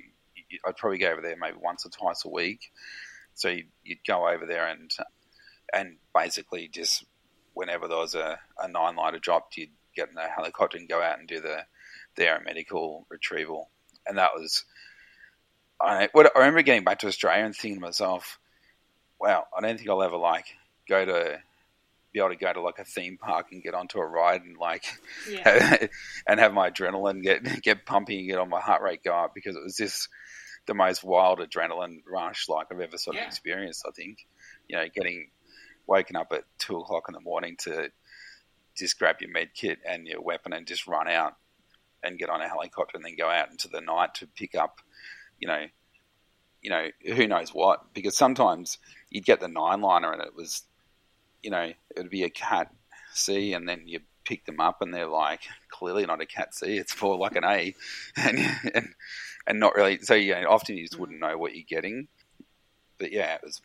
[0.65, 2.71] I'd probably go over there maybe once or twice a week.
[3.33, 4.91] So you'd, you'd go over there and
[5.73, 7.03] and basically just
[7.53, 11.01] whenever there was a, a nine liner dropped, you'd get in a helicopter and go
[11.01, 11.65] out and do the
[12.15, 13.69] the aeromedical retrieval.
[14.07, 14.63] And that was
[15.81, 18.39] I, what, I remember getting back to Australia and thinking to myself,
[19.19, 20.45] wow, I don't think I'll ever like
[20.87, 21.39] go to
[22.13, 24.57] be able to go to like a theme park and get onto a ride and
[24.57, 24.85] like
[25.29, 25.87] Yeah.
[26.27, 29.33] and have my adrenaline get get pumping and get on my heart rate go up
[29.35, 30.07] because it was just
[30.67, 33.27] the most wild adrenaline rush like I've ever sort of Yeah.
[33.27, 33.85] experienced.
[33.87, 34.25] I think
[34.67, 35.29] you know getting
[35.87, 37.91] waking up at two o'clock in the morning to
[38.75, 41.35] just grab your med kit and your weapon and just run out
[42.03, 44.81] and get on a helicopter and then go out into the night to pick up
[45.39, 45.65] you know
[46.61, 50.63] you know who knows what because sometimes you'd get the nine liner and it was
[51.43, 52.71] you know it would be a cat
[53.13, 56.77] C and then you pick them up and they're like clearly not a cat C
[56.77, 57.75] it's more like an A
[58.17, 58.39] and
[58.73, 58.87] and,
[59.47, 62.07] and not really so you know, often you just wouldn't know what you're getting
[62.97, 63.61] but yeah it was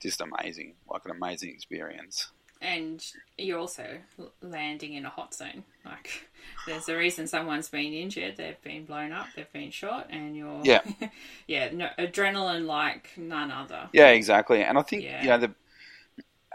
[0.00, 2.30] just amazing like an amazing experience
[2.64, 3.04] and
[3.36, 3.98] you're also
[4.40, 5.64] landing in a hot zone.
[5.84, 6.28] Like,
[6.66, 10.62] there's a reason someone's been injured, they've been blown up, they've been shot, and you're
[10.64, 10.80] Yeah.
[11.46, 13.90] yeah, no, adrenaline like none other.
[13.92, 14.62] Yeah, exactly.
[14.62, 15.22] And I think Yeah.
[15.22, 15.54] you know the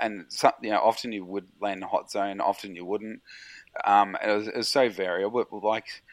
[0.01, 3.21] and some, you know often you would land in a hot zone, often you wouldn't.
[3.85, 5.45] Um, it was, it was so variable.
[5.61, 6.03] Like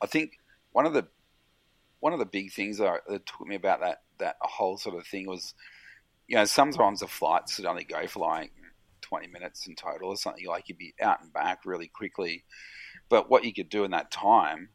[0.00, 0.38] I think
[0.72, 1.08] one of the
[2.00, 5.26] one of the big things that, took me about that that whole sort of thing
[5.26, 5.54] was
[6.26, 8.52] you know sometimes the flights would only go for like
[9.00, 10.46] twenty minutes in total or something.
[10.46, 12.44] Like you'd be out and back really quickly.
[13.08, 14.70] But what you could do in that time,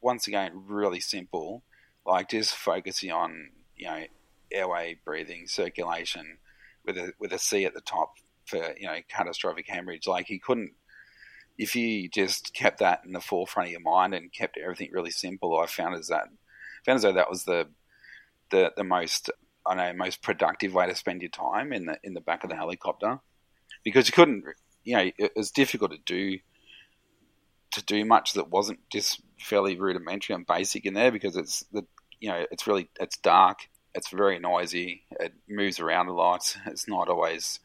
[0.00, 1.62] once again, really simple,
[2.06, 4.04] like just focusing on you know
[4.50, 6.38] airway breathing, circulation,
[6.84, 8.14] with a with a C at the top
[8.46, 10.06] for you know catastrophic hemorrhage.
[10.06, 10.72] Like he couldn't.
[11.62, 15.10] If you just kept that in the forefront of your mind and kept everything really
[15.10, 16.28] simple, I found as that
[16.84, 17.68] found as though that was the
[18.50, 19.30] the the most
[19.66, 22.50] I know most productive way to spend your time in the in the back of
[22.50, 23.20] the helicopter
[23.84, 24.44] because you couldn't
[24.84, 26.38] you know it was difficult to do
[27.72, 31.86] to do much that wasn't just fairly rudimentary and basic in there because it's the
[32.20, 35.04] you know it's really it's dark it's very noisy.
[35.20, 36.56] It moves around a lot.
[36.66, 37.60] It's not always,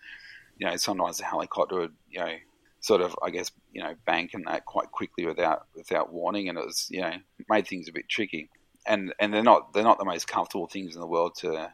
[0.58, 2.36] you know, sometimes the helicopter would, you know,
[2.80, 6.58] sort of, I guess, you know, bank and that quite quickly without without warning, and
[6.58, 7.14] it was, you know,
[7.50, 8.50] made things a bit tricky.
[8.86, 11.72] And and they're not they're not the most comfortable things in the world to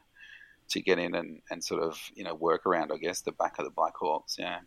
[0.69, 2.91] to get in and, and sort of you know work around.
[2.91, 4.59] I guess the back of the Black Hawks, yeah.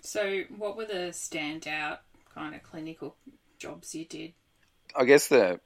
[0.00, 1.98] So, what were the standout
[2.34, 3.16] kind of clinical
[3.58, 4.32] jobs you did?
[4.96, 5.60] I guess the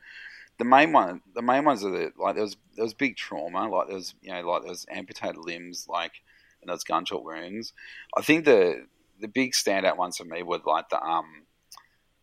[0.59, 3.69] the main one, the main ones are the like there was there was big trauma,
[3.69, 6.13] like there was you know like there was amputated limbs, like
[6.61, 7.73] and there was gunshot wounds.
[8.17, 8.87] I think the
[9.21, 11.45] the big standout ones for me were like the um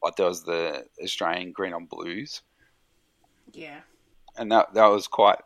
[0.02, 2.41] like there was the Australian Green on Blues.
[3.52, 3.82] Yeah.
[4.38, 5.39] And that that was quite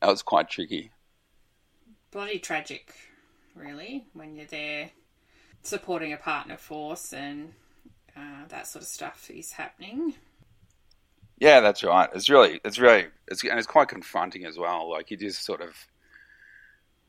[0.00, 0.90] that was quite tricky.
[2.10, 2.94] Bloody tragic,
[3.54, 4.90] really, when you're there
[5.62, 7.52] supporting a partner force and
[8.16, 10.14] uh, that sort of stuff is happening.
[11.38, 12.08] Yeah, that's right.
[12.14, 14.90] It's really, it's really, it's and it's quite confronting as well.
[14.90, 15.74] Like you just sort of,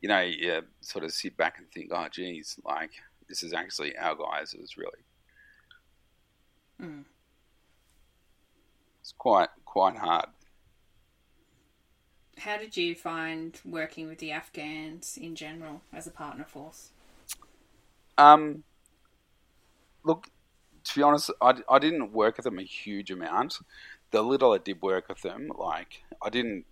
[0.02, 2.92] you know, you sort of sit back and think, oh, geez, like
[3.28, 4.56] this is actually our guys.
[4.58, 5.04] It's really,
[6.82, 7.04] mm.
[9.02, 10.28] it's quite quite hard.
[12.40, 16.92] How did you find working with the Afghans in general as a partner force?
[18.18, 18.64] Um,
[20.04, 20.30] look,
[20.84, 23.58] to be honest, I, I didn't work with them a huge amount.
[24.12, 26.66] The little I did work with them, like I didn't,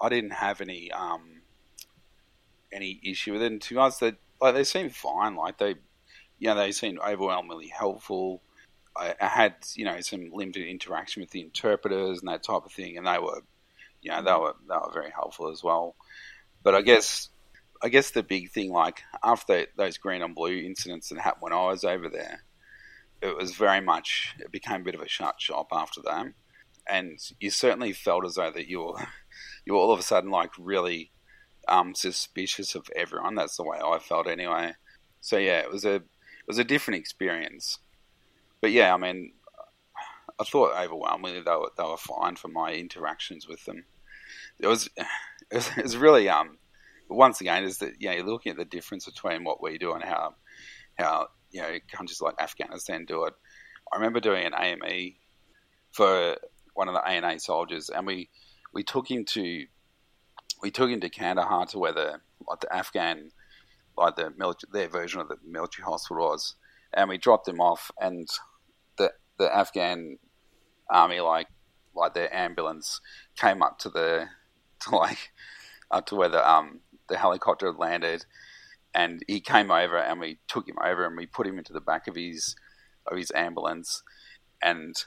[0.00, 1.42] I didn't have any um,
[2.72, 3.52] any issue with it.
[3.52, 4.14] And to be honest, they
[4.44, 5.36] like they seemed fine.
[5.36, 5.76] Like they,
[6.38, 8.42] you know, they seemed overwhelmingly helpful.
[8.94, 12.72] I, I had you know some limited interaction with the interpreters and that type of
[12.72, 13.40] thing, and they were,
[14.02, 15.96] you know, they were they were very helpful as well.
[16.62, 17.30] But I guess
[17.82, 21.52] I guess the big thing, like after those green and blue incidents that happened when
[21.54, 22.44] I was over there,
[23.22, 26.26] it was very much it became a bit of a shut shop after that,
[26.86, 29.06] and you certainly felt as though that you were
[29.64, 31.12] you were all of a sudden like really
[31.68, 33.34] um, suspicious of everyone.
[33.34, 34.74] That's the way I felt anyway.
[35.20, 37.78] So yeah, it was a it was a different experience,
[38.60, 39.32] but yeah, I mean,
[40.38, 43.84] I thought overwhelmingly they were they were fine for my interactions with them.
[44.60, 45.06] It was it
[45.52, 46.58] was, it was really um
[47.08, 50.02] once again, is that know, you're looking at the difference between what we do and
[50.02, 50.34] how
[50.98, 53.34] how you know countries like Afghanistan do it.
[53.92, 55.14] I remember doing an AME
[55.92, 56.36] for
[56.74, 58.28] one of the ANA soldiers, and we
[58.72, 59.66] we took him to
[60.62, 63.30] we took him to Kandahar to where the like the Afghan
[63.96, 66.56] like the military their version of the military hospital was,
[66.92, 68.28] and we dropped him off, and
[68.98, 70.18] the the Afghan
[70.90, 71.48] army like
[71.94, 73.00] like their ambulance
[73.36, 74.26] came up to the
[74.80, 75.32] to like
[75.90, 78.24] up to where the um the helicopter landed,
[78.94, 81.80] and he came over and we took him over and we put him into the
[81.80, 82.56] back of his
[83.06, 84.02] of his ambulance,
[84.62, 85.04] and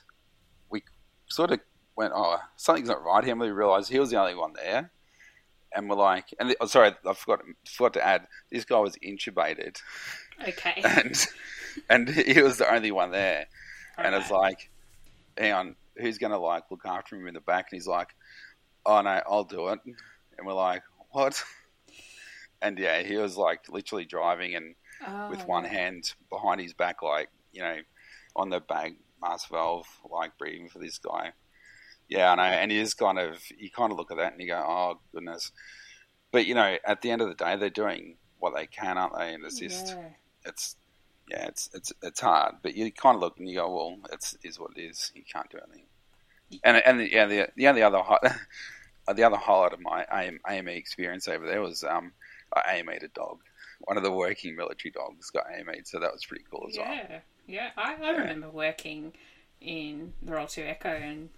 [0.70, 0.84] we
[1.30, 1.60] sort of
[1.95, 3.34] went, oh, something's not right here.
[3.34, 4.91] And we realised he was the only one there,
[5.78, 8.97] and we're like, and the, oh, sorry, I forgot forgot to add, this guy was
[8.97, 9.78] intubated.
[10.45, 10.82] Okay.
[10.84, 11.25] And
[11.89, 13.45] and he was the only one there,
[13.97, 14.21] All and right.
[14.21, 14.69] it's like,
[15.38, 17.67] hang on, who's going to like look after him in the back?
[17.71, 18.09] And he's like,
[18.86, 19.80] oh no, I'll do it.
[19.86, 21.41] And we're like, what?
[22.61, 24.75] and yeah, he was like literally driving and
[25.07, 25.69] oh, with one oh.
[25.69, 27.78] hand behind his back, like you know,
[28.36, 31.34] on the bag mask valve, like breathing for this guy.
[32.10, 34.41] Yeah, I know, and he is kind of you kind of look at that and
[34.41, 35.51] you go, oh goodness.
[36.32, 39.18] But you know, at the end of the day, they're doing what they can, aren't
[39.18, 39.34] they?
[39.34, 40.10] And it's just, yeah.
[40.45, 40.76] it's
[41.30, 42.55] yeah, it's it's it's hard.
[42.62, 45.12] But you kind of look and you go, well, it's is what it is.
[45.16, 45.86] You can't do anything.
[46.64, 48.01] And and the, yeah, the the only other
[49.14, 50.05] the other highlight of my
[50.47, 52.14] AME experience over there was um,
[52.55, 53.39] I AMA'd a dog.
[53.82, 56.89] One of the working military dogs got AMA'd, so that was pretty cool as yeah,
[56.89, 57.05] well.
[57.10, 57.70] Yeah, yeah.
[57.78, 59.14] I, I remember working
[59.62, 61.30] in the Role 2 Echo and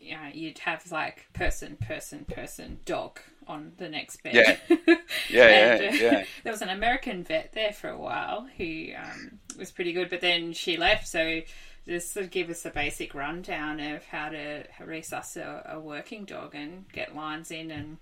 [0.00, 4.34] you know, you'd have like person, person, person, dog on the next bed.
[4.34, 4.56] Yeah,
[5.28, 6.24] yeah, and, yeah, uh, yeah.
[6.44, 10.20] There was an American vet there for a while who um, was pretty good, but
[10.20, 11.06] then she left.
[11.06, 11.42] So
[11.86, 16.24] just sort of give us a basic rundown of how to resuscitate a, a working
[16.24, 17.98] dog and get lines in and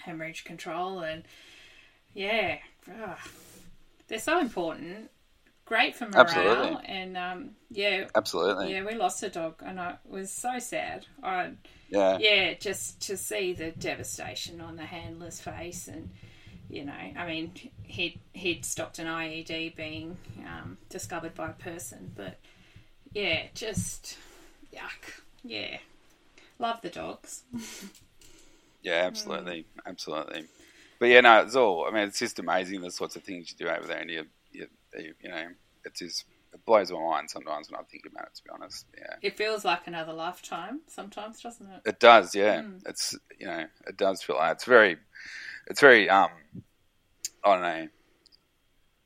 [0.00, 1.24] hemorrhage control and
[2.14, 2.58] yeah,
[2.88, 3.18] Ugh.
[4.08, 5.10] they're so important.
[5.66, 6.86] Great for morale, absolutely.
[6.86, 8.72] and um, yeah, absolutely.
[8.72, 11.06] Yeah, we lost a dog, and I was so sad.
[11.24, 11.50] I,
[11.88, 16.10] yeah, yeah, just to see the devastation on the handler's face, and
[16.70, 17.50] you know, I mean,
[17.82, 22.38] he'd he'd stopped an IED being um, discovered by a person, but
[23.12, 24.18] yeah, just
[24.72, 25.20] yuck.
[25.42, 25.78] Yeah,
[26.60, 27.42] love the dogs.
[28.84, 29.80] yeah, absolutely, mm.
[29.84, 30.44] absolutely.
[31.00, 31.86] But yeah, no, it's all.
[31.86, 34.26] I mean, it's just amazing the sorts of things you do over there, and you,
[34.56, 35.46] you, you know,
[35.84, 38.34] it's just it blows my mind sometimes when I think about it.
[38.36, 41.82] To be honest, yeah, It feels like another lifetime sometimes, doesn't it?
[41.84, 42.34] it does.
[42.34, 42.82] Yeah, Mm.
[42.86, 44.96] it's you know, it does feel like it's very,
[45.68, 46.30] it's very um,
[47.44, 47.88] I don't know,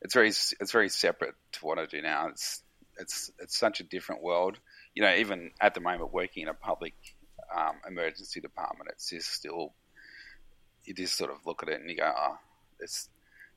[0.03, 2.29] it's very it's very separate to what I do now.
[2.29, 2.63] It's
[2.99, 4.59] it's it's such a different world.
[4.95, 6.95] You know, even at the moment working in a public
[7.57, 9.73] um, emergency department, it's just still
[10.85, 12.37] you just sort of look at it and you go, oh,
[12.81, 13.09] it's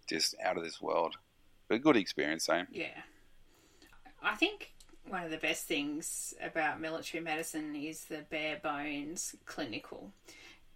[0.10, 1.16] just out of this world.
[1.68, 2.64] But a good experience, though.
[2.72, 3.02] Yeah.
[4.22, 4.74] I think
[5.08, 10.12] one of the best things about military medicine is the bare bones clinical,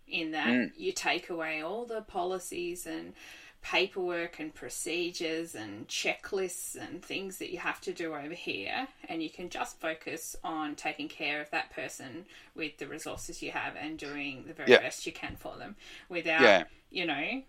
[0.07, 0.71] in that Mm.
[0.77, 3.13] you take away all the policies and
[3.61, 9.23] paperwork and procedures and checklists and things that you have to do over here, and
[9.23, 13.75] you can just focus on taking care of that person with the resources you have
[13.75, 14.79] and doing the very Yeah.
[14.79, 15.75] best you can for them
[16.07, 16.63] without, Yeah.
[16.91, 17.43] you know,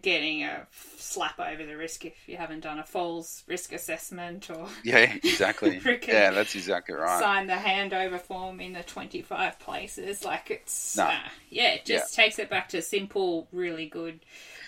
[0.00, 0.66] getting a
[0.96, 5.80] slap over the risk if you haven't done a falls risk assessment or Yeah, exactly.
[6.08, 7.20] Yeah, that's exactly right.
[7.20, 10.24] sign the handover form in the 25 places.
[10.24, 11.04] Like it's, No.
[11.04, 11.18] uh,
[11.50, 14.20] yeah, it just takes it back to simple, really good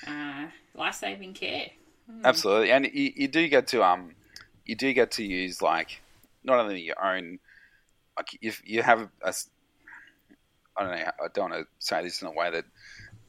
[0.06, 1.70] uh, life saving care.
[2.22, 4.14] Absolutely, and you, you do get to um,
[4.66, 6.02] you do get to use like
[6.42, 7.38] not only your own,
[8.16, 9.34] like if you have a,
[10.76, 12.64] I don't know, I don't want to say this in a way that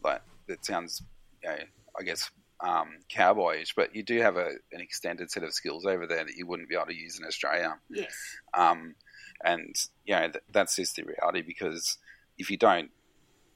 [0.03, 1.01] like that sounds,
[1.41, 1.55] you know,
[1.99, 2.29] I guess
[2.59, 6.35] um, cowboyish, but you do have a, an extended set of skills over there that
[6.35, 7.77] you wouldn't be able to use in Australia.
[7.89, 8.13] Yes.
[8.53, 8.95] Um,
[9.43, 9.75] and
[10.05, 11.97] you know th- that's just the reality because
[12.37, 12.91] if you don't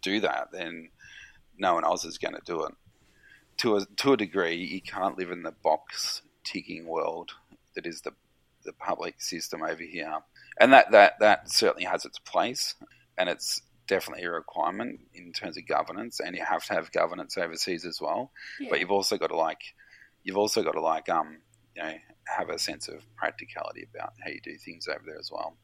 [0.02, 0.90] do that, then
[1.58, 2.74] no one else is going to do it.
[3.58, 7.32] To a to a degree, you can't live in the box ticking world
[7.76, 8.12] that is the
[8.66, 10.20] the public system over here,
[10.60, 12.76] and that that that certainly has its place,
[13.18, 17.38] and it's definitely a requirement in terms of governance, and you have to have governance
[17.38, 18.32] overseas as well.
[18.60, 18.68] Yeah.
[18.70, 19.62] But you've also got to like,
[20.24, 21.40] you've also got to like, um,
[21.76, 21.94] you know,
[22.26, 25.58] have a sense of practicality about how you do things over there as well.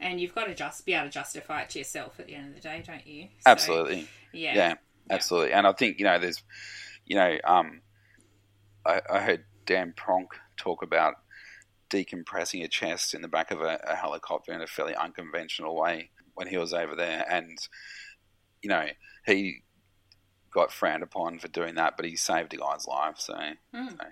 [0.00, 2.48] and you've got to just be able to justify it to yourself at the end
[2.48, 3.28] of the day, don't you?
[3.38, 4.08] So, Absolutely.
[4.32, 4.54] yeah.
[4.54, 4.74] Yeah,
[5.08, 5.52] absolutely.
[5.52, 6.42] And I think you know, there's,
[7.06, 7.80] you know, um,
[8.84, 10.26] I, I heard Dan Pronk
[10.56, 11.14] talk about
[11.90, 16.10] decompressing a chest in the back of a, a helicopter in a fairly unconventional way
[16.38, 17.58] when he was over there, and
[18.62, 18.86] you know,
[19.26, 19.62] he
[20.52, 23.18] got frowned upon for doing that, but he saved a guy's life.
[23.18, 23.34] So,
[23.74, 23.90] Mm.
[23.90, 24.04] so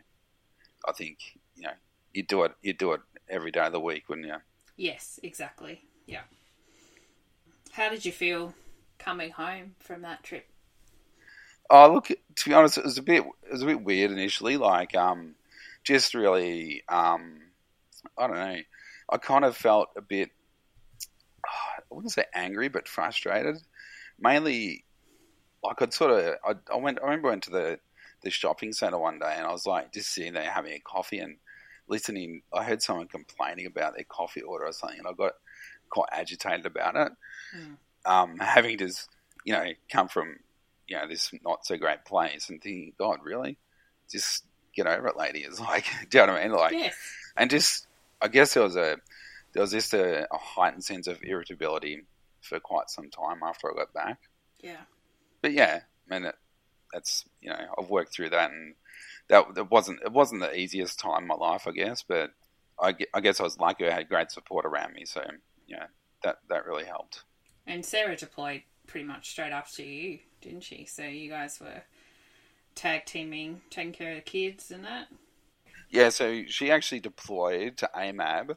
[0.89, 1.19] I think
[1.55, 1.73] you know,
[2.13, 4.37] you do it, you do it every day of the week, wouldn't you?
[4.77, 5.83] Yes, exactly.
[6.07, 6.23] Yeah.
[7.73, 8.55] How did you feel
[8.99, 10.49] coming home from that trip?
[11.71, 12.09] Oh, look.
[12.09, 13.25] To be honest, it was a bit.
[13.45, 14.57] It was a bit weird initially.
[14.57, 15.35] Like, um,
[15.85, 16.83] just really.
[16.89, 17.41] Um,
[18.19, 18.59] I don't know.
[19.11, 20.31] I kind of felt a bit.
[21.97, 23.57] I wouldn't say angry, but frustrated.
[24.21, 24.85] Mainly,
[25.65, 26.35] like I'd sort of.
[26.45, 26.99] I, I went.
[27.01, 27.79] I remember I went to the
[28.23, 31.21] the shopping center one day, and I was like just sitting there having a coffee
[31.21, 31.37] and
[31.89, 32.43] listening.
[32.53, 35.33] I heard someone complaining about their coffee order or something, and I got
[35.89, 37.13] quite agitated about it.
[37.57, 37.77] Mm.
[38.05, 39.09] Um, having just
[39.47, 40.37] you know come from
[40.87, 43.57] you know this not so great place and thinking, God, really,
[44.11, 44.45] just
[44.75, 45.41] get over it, lady.
[45.41, 46.57] It's like, do you know what I mean?
[46.57, 46.95] Like, yes.
[47.39, 47.87] and just
[48.21, 48.99] I guess there was a
[49.57, 52.03] there was just uh, a, a heightened sense of irritability
[52.43, 54.19] for quite some time after I got back.
[54.61, 54.83] Yeah.
[55.41, 55.81] But yeah,
[56.11, 56.35] I mean, it,
[56.93, 58.75] that's you know I've worked through that, and
[59.29, 62.05] that it wasn't it wasn't the easiest time in my life, I guess.
[62.07, 62.33] But
[62.79, 65.23] I, I guess I was lucky I had great support around me, so
[65.67, 65.87] yeah,
[66.23, 67.25] that that really helped.
[67.67, 70.85] And Sarah deployed pretty much straight after you, didn't she?
[70.85, 71.83] So you guys were
[72.75, 75.07] tag teaming, taking care of the kids and that.
[75.89, 78.57] Yeah, so she actually deployed to AMAB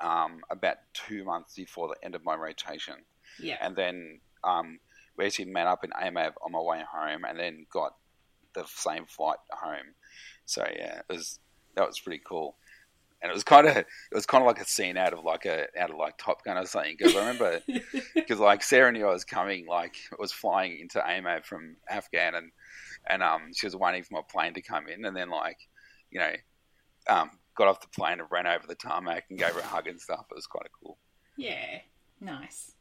[0.00, 2.94] um, about two months before the end of my rotation.
[3.38, 3.56] Yeah.
[3.60, 4.78] And then um,
[5.16, 7.94] we actually met up in AMAB on my way home and then got
[8.54, 9.94] the same flight home.
[10.46, 11.38] So yeah, it was
[11.76, 12.56] that was pretty cool.
[13.22, 15.44] And it was kind of it was kind of like a scene out of like
[15.44, 17.60] a out of like Top Gun or something because I remember
[18.14, 22.50] because like Sarah knew I was coming like was flying into AMAB from Afghan and
[23.08, 25.58] and um she was waiting for my plane to come in and then like
[26.10, 26.32] you know
[27.08, 27.30] um
[27.60, 30.00] got off the plane and ran over the tarmac and gave her a hug and
[30.00, 30.24] stuff.
[30.30, 30.96] It was kind of cool.
[31.36, 31.80] yeah.
[32.22, 32.72] Nice.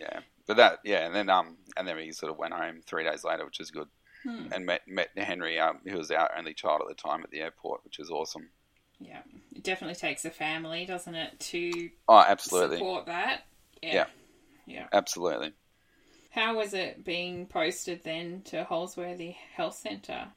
[0.00, 3.04] Yeah, but that yeah, and then um and then we sort of went home three
[3.04, 3.88] days later, which was good,
[4.24, 4.52] Hmm.
[4.52, 7.40] and met met Henry, um, who was our only child at the time at the
[7.40, 8.48] airport, which was awesome.
[8.98, 9.20] Yeah.
[9.54, 13.42] It definitely takes a family, doesn't it, to Oh, absolutely, support that.
[13.82, 14.06] Yeah.
[14.66, 14.86] Yeah.
[14.92, 15.52] absolutely.
[16.30, 20.28] How was it being posted then to Holsworthy Health Centre?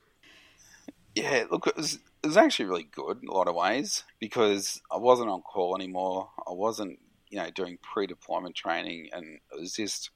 [1.16, 4.82] Yeah, look, it was it was actually really good in a lot of ways because
[4.92, 6.32] I wasn't on call anymore.
[6.48, 6.98] I wasn't,
[7.30, 10.10] you know, doing pre-deployment training, and it was just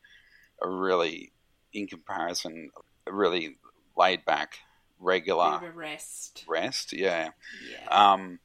[0.60, 1.32] a really,
[1.72, 2.72] in comparison,
[3.06, 3.58] a really
[3.96, 4.58] laid back,
[5.00, 6.46] regular Bit of a rest.
[6.48, 6.94] rest.
[6.94, 7.30] Yeah.
[7.72, 7.88] Yeah.
[8.14, 8.40] Um,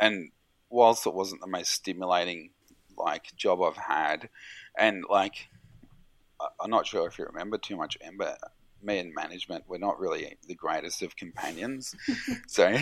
[0.00, 0.30] and
[0.70, 2.50] whilst it wasn't the most stimulating
[2.96, 4.30] like job I've had,
[4.78, 5.50] and like
[6.58, 8.38] I'm not sure if you remember too much, Amber.
[8.82, 11.94] Me and management we're not really the greatest of companions,
[12.46, 12.76] so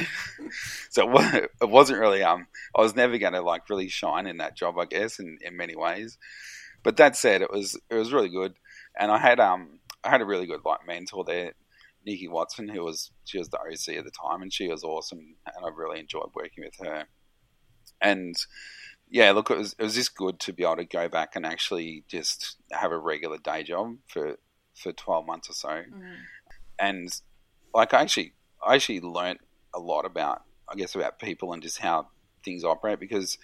[0.90, 4.56] so it wasn't really um I was never going to like really shine in that
[4.56, 6.16] job I guess in, in many ways,
[6.82, 8.54] but that said it was it was really good,
[8.98, 11.52] and I had um I had a really good like mentor there,
[12.06, 15.36] Nikki Watson, who was she was the OC at the time, and she was awesome,
[15.46, 17.04] and I really enjoyed working with her,
[18.00, 18.36] and
[19.10, 21.44] yeah, look, it was it was just good to be able to go back and
[21.44, 24.36] actually just have a regular day job for
[24.82, 26.16] for twelve months or so, mm.
[26.78, 27.10] and
[27.74, 29.40] like I actually I actually learned
[29.74, 32.08] a lot about I guess about people and just how
[32.44, 33.38] things operate because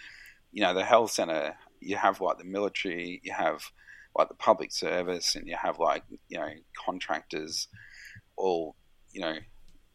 [0.53, 3.62] you know the health center you have like the military you have
[4.16, 6.49] like the public service and you have like you know
[6.84, 7.68] contractors
[8.37, 8.74] all
[9.12, 9.34] you know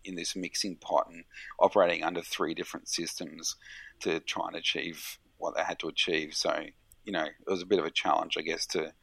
[0.03, 1.23] in this mixing pot and
[1.59, 3.55] operating under three different systems
[3.99, 6.33] to try and achieve what they had to achieve.
[6.33, 6.63] So
[7.03, 8.93] you know, it was a bit of a challenge, I guess, to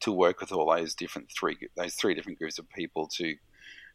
[0.00, 3.34] to work with all those different three those three different groups of people to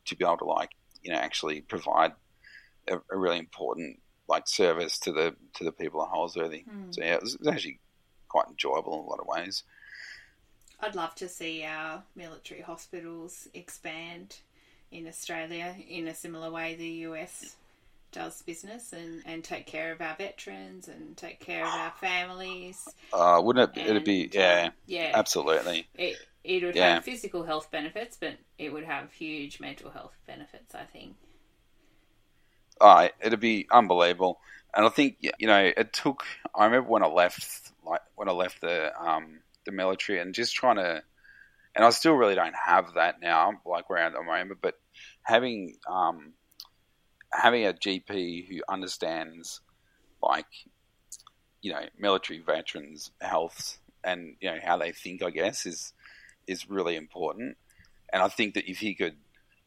[0.06, 0.72] to be able to like
[1.04, 2.14] you know actually provide
[2.88, 6.66] a, a really important like service to the to the people of Holsworthy.
[6.66, 6.94] Mm.
[6.96, 7.80] So yeah, it was, it was actually
[8.28, 9.64] quite enjoyable in a lot of ways.
[10.80, 14.38] I'd love to see our military hospitals expand
[14.92, 17.56] in Australia in a similar way the US
[18.12, 22.88] does business and, and take care of our veterans and take care of our families.
[23.14, 23.88] Uh, wouldn't it?
[23.88, 25.88] It'd be yeah, uh, yeah, absolutely.
[25.96, 26.96] It it would yeah.
[26.96, 30.76] have physical health benefits, but it would have huge mental health benefits.
[30.76, 31.16] I think.
[32.80, 34.40] Uh, it'd be unbelievable,
[34.76, 36.24] and I think you know it took.
[36.56, 40.56] I remember when I left, like when I left the um, the military, and just
[40.56, 41.04] trying to,
[41.76, 44.60] and I still really don't have that now, like where I am at the moment,
[44.62, 44.76] but
[45.24, 46.34] having um,
[47.34, 49.62] having a GP who understands,
[50.22, 50.46] like,
[51.62, 55.94] you know, military veterans' health and you know how they think, I guess, is
[56.48, 57.58] is really important.
[58.12, 59.16] And I think that if he could,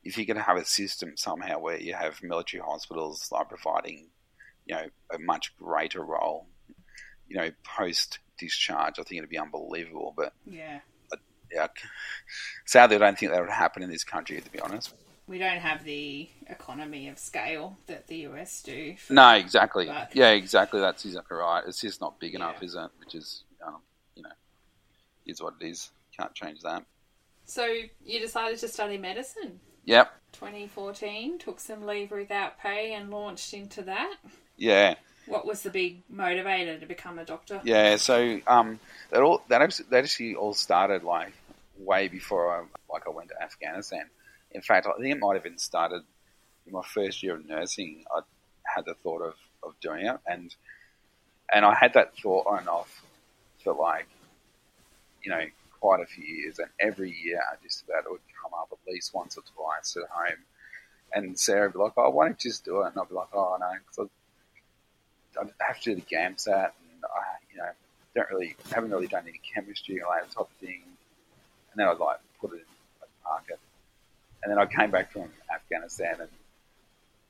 [0.02, 4.08] if he could have a system somehow where you have military hospitals like providing,
[4.66, 6.46] you know, a much greater role,
[7.28, 10.12] you know, post discharge, I think it'd be unbelievable.
[10.16, 10.80] But yeah,
[11.52, 11.68] yeah,
[12.66, 14.92] sadly, I don't think that would happen in this country, to be honest
[15.26, 18.94] we don't have the economy of scale that the US do.
[19.08, 19.86] No, exactly.
[19.86, 20.80] But, yeah, exactly.
[20.80, 21.62] That's exactly right.
[21.66, 22.90] It's just not big enough, is it?
[23.00, 23.80] Which is, um,
[24.14, 24.32] you know,
[25.26, 25.90] is what it is.
[26.16, 26.84] Can't change that.
[27.46, 27.66] So
[28.04, 29.60] you decided to study medicine.
[29.86, 30.12] Yep.
[30.32, 34.16] 2014 took some leave without pay and launched into that.
[34.56, 34.94] Yeah.
[35.26, 37.60] What was the big motivator to become a doctor?
[37.64, 38.78] Yeah, so um,
[39.10, 41.32] that all that actually, that actually all started like
[41.78, 44.10] way before I like I went to Afghanistan
[44.54, 46.02] in fact, I think it might have been started
[46.66, 48.04] in my first year of nursing.
[48.14, 48.20] I
[48.64, 50.54] had the thought of, of doing it, and
[51.52, 53.02] and I had that thought on and off
[53.62, 54.06] for like,
[55.22, 55.44] you know,
[55.80, 56.58] quite a few years.
[56.58, 59.96] And every year, I just about it would come up at least once or twice
[59.96, 60.44] at home.
[61.12, 63.14] And Sarah would be like, "Oh, why don't you just do it?" And I'd be
[63.14, 64.08] like, "Oh no, because
[65.36, 67.70] I have to do the GAMSAT, and I, you know,
[68.14, 70.82] don't really haven't really done any chemistry or that type of thing."
[71.72, 72.60] And then I'd like put it in,
[73.00, 73.58] like, park it
[74.44, 76.28] and then I came back from Afghanistan and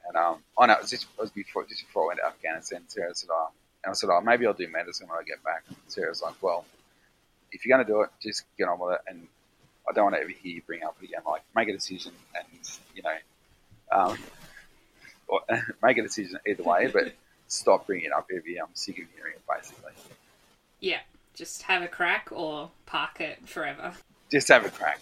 [0.07, 2.27] and um, oh no, it was just it was before just before I went to
[2.27, 2.83] Afghanistan.
[2.89, 3.49] Sarah said, "Oh,"
[3.83, 6.35] and I said, "Oh, maybe I'll do medicine when I get back." And Sarah's like,
[6.43, 6.65] "Well,
[7.53, 9.27] if you're going to do it, just get on with it." And
[9.89, 11.21] I don't want to ever hear you bring up it again.
[11.27, 12.47] Like, make a decision, and
[12.95, 13.17] you know,
[13.93, 14.19] um,
[15.29, 15.41] or,
[15.83, 17.13] make a decision either way, but
[17.49, 18.61] stop bringing it up every.
[18.61, 19.93] I'm sick of hearing it, basically.
[20.81, 21.01] Yeah,
[21.33, 23.95] just have a crack or park it forever.
[24.31, 25.01] Just have a crack.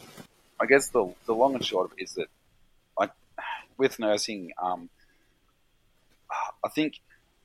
[0.63, 2.29] I guess the the long and short of it is that,
[2.99, 3.11] like,
[3.77, 4.89] with nursing, um,
[6.65, 7.01] I think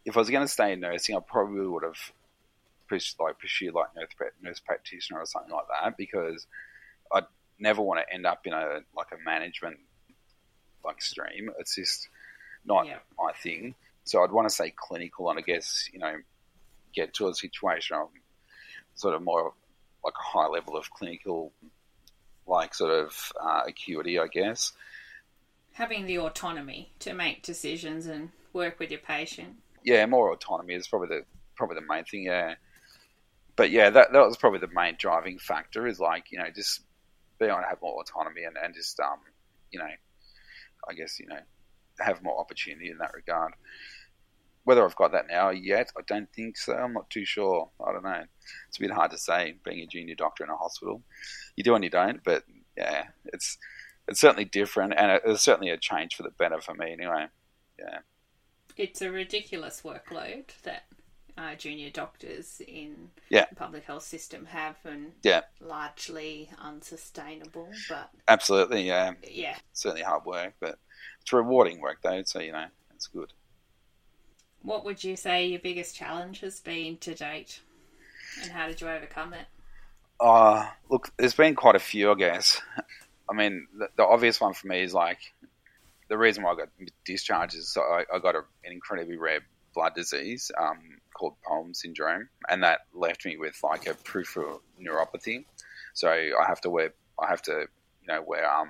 [0.05, 2.11] if I was going to stay in nursing, I probably would have
[2.88, 6.45] pushed, like pursued like nurse, nurse practitioner or something like that because
[7.11, 7.26] I'd
[7.59, 9.80] never want to end up in a like a management
[10.86, 11.49] like stream.
[11.59, 12.07] It's just
[12.65, 12.99] not yeah.
[13.18, 13.74] my thing.
[14.03, 16.15] So I'd want to say clinical, and I guess you know
[16.93, 18.09] get to a situation of
[18.95, 19.53] sort of more
[20.05, 21.51] like a high level of clinical
[22.47, 24.73] like sort of uh, acuity, I guess.
[25.73, 29.55] Having the autonomy to make decisions and work with your patient.
[29.83, 31.25] Yeah, more autonomy is probably the
[31.55, 32.23] probably the main thing.
[32.23, 32.55] Yeah,
[33.55, 35.87] but yeah, that that was probably the main driving factor.
[35.87, 36.81] Is like you know just
[37.39, 39.19] being able to have more autonomy and, and just um
[39.71, 39.89] you know
[40.87, 41.39] I guess you know
[41.99, 43.53] have more opportunity in that regard.
[44.63, 46.73] Whether I've got that now yet, I don't think so.
[46.73, 47.69] I'm not too sure.
[47.85, 48.23] I don't know.
[48.67, 51.01] It's a bit hard to say being a junior doctor in a hospital.
[51.58, 52.43] You do and you don't, but
[52.78, 53.58] yeah, it's
[54.08, 57.26] it's certainly different, and it's certainly a change for the better for me anyway.
[57.78, 57.99] Yeah.
[58.78, 60.84] It's a ridiculous workload that
[61.38, 63.45] uh, junior doctors in Yeah.
[63.49, 65.41] the public health system have, and Yeah.
[65.60, 67.70] largely unsustainable.
[67.89, 69.14] But Absolutely, yeah.
[69.30, 70.80] yeah, Certainly hard work, but
[71.22, 72.24] it's rewarding work though.
[72.24, 73.34] So you know, it's good.
[74.62, 77.62] what would you say your biggest challenge has been to date,
[78.41, 79.47] and how did you overcome it?
[80.20, 82.61] Uh, look, there's been quite a few, I guess.
[83.30, 85.20] I mean, the, the obvious one for me is like
[86.09, 86.70] the reason why I got
[87.05, 89.41] discharged is so I, I got a, an incredibly rare
[89.76, 90.80] blood disease um,
[91.13, 95.45] called POEMS syndrome, and that left me with like a peripheral neuropathy.
[95.93, 97.51] So I have to wear, I have to,
[98.01, 98.70] you know, wear um,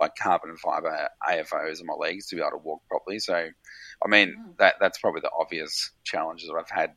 [0.00, 3.18] like carbon fiber AFOs on my legs to be able to walk properly.
[3.20, 4.56] So, I mean, Mm.
[4.58, 6.94] that that's probably the obvious challenges that I've had,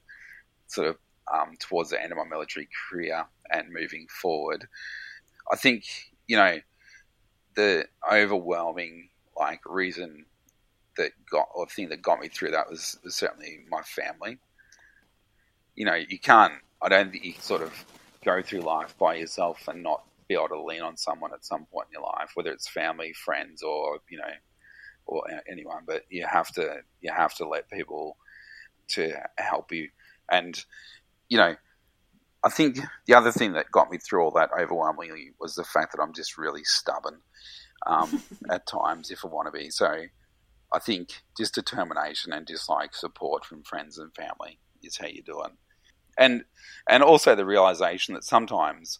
[0.67, 0.97] sort of
[1.33, 4.67] um, towards the end of my military career and moving forward.
[5.51, 5.85] I think
[6.27, 6.59] you know
[7.55, 10.25] the overwhelming like reason
[10.97, 14.37] that got or thing that got me through that was, was certainly my family.
[15.75, 16.53] You know, you can't.
[16.81, 17.85] I don't think you sort of
[18.25, 21.65] go through life by yourself and not be able to lean on someone at some
[21.65, 24.25] point in your life, whether it's family, friends, or you know,
[25.05, 25.83] or anyone.
[25.85, 28.17] But you have to you have to let people
[28.89, 29.89] to help you,
[30.29, 30.63] and
[31.29, 31.55] you know,
[32.43, 35.91] I think the other thing that got me through all that overwhelmingly was the fact
[35.91, 37.19] that I'm just really stubborn
[37.85, 39.69] um, at times if I want to be.
[39.69, 40.03] So
[40.73, 45.23] I think just determination and just like support from friends and family is how you
[45.23, 45.51] do it.
[46.17, 46.45] And
[46.89, 48.99] and also the realization that sometimes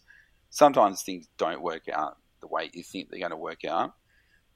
[0.50, 3.94] sometimes things don't work out the way you think they're going to work out,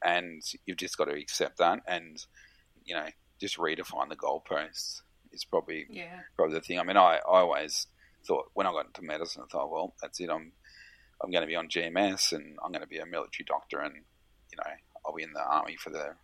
[0.05, 2.25] and you've just got to accept that and
[2.85, 3.07] you know
[3.41, 5.03] just redefine the goalposts
[5.33, 6.79] is probably Yeah, probably the thing.
[6.79, 7.87] I mean, I, I always
[8.27, 10.31] thought when I got into medicine, I thought, well, that's it.
[10.31, 10.53] I'm
[11.23, 13.95] I'm going to be on GMS and I'm going to be a military doctor, and
[13.95, 14.71] you know,
[15.07, 16.15] I'll be in the army for the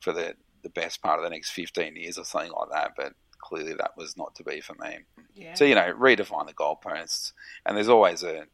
[0.00, 2.92] for the the best part of the next 15 years or something like that.
[2.96, 4.98] But clearly, that was not to be for me.
[5.34, 7.32] yeah, So you know, redefine the goalposts,
[7.64, 8.44] and there's always a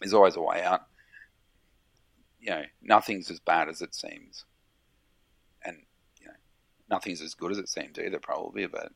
[0.00, 0.82] there's always a way out.
[2.40, 4.51] You know, nothing's as bad as it seems, and you know,
[6.90, 8.66] nothing's as good as it seems either, probably.
[8.66, 8.92] But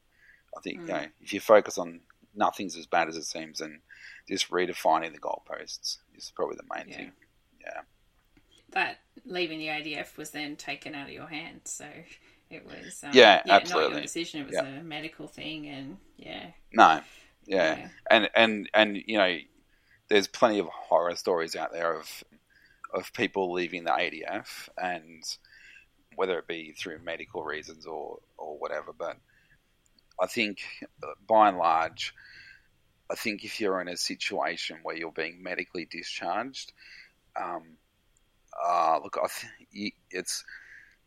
[0.56, 0.88] I think you Mm.
[0.88, 2.00] know, if you focus on
[2.34, 3.80] nothing's as bad as it seems, and
[4.28, 6.96] just redefining the goalposts is probably the main Yeah.
[6.96, 7.12] thing.
[7.60, 7.80] Yeah,
[8.70, 11.88] that leaving the ADF was then taken out of your hands, so
[12.50, 13.92] it was um, Yeah, not absolutely.
[13.94, 14.42] your decision.
[14.42, 14.66] It was Yeah.
[14.66, 17.02] a medical thing, and yeah, no,
[17.46, 17.76] yeah.
[17.78, 19.38] yeah, and and and you know,
[20.08, 22.22] there's plenty of horror stories out there of
[22.94, 25.24] of people leaving the ADF, and
[26.16, 28.92] whether it be through medical reasons or or whatever.
[28.96, 29.16] But
[30.20, 30.58] I think,
[31.02, 32.14] uh, by and large,
[33.10, 36.72] I think if you're in a situation where you're being medically discharged,
[37.40, 37.76] um,
[38.64, 39.18] uh, look,
[39.72, 40.44] th- it's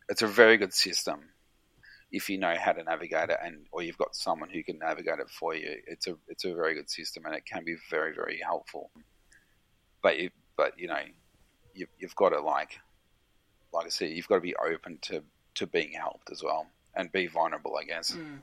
[0.08, 1.30] it's a very good system
[2.12, 5.20] if you know how to navigate it and or you've got someone who can navigate
[5.20, 8.14] it for you it's a it's a very good system and it can be very
[8.14, 8.90] very helpful
[10.02, 11.00] but you but you know
[11.74, 12.78] you, you've got to like
[13.72, 15.22] like I said you've got to be open to
[15.56, 18.12] to being helped as well and be vulnerable I guess.
[18.12, 18.38] Mm.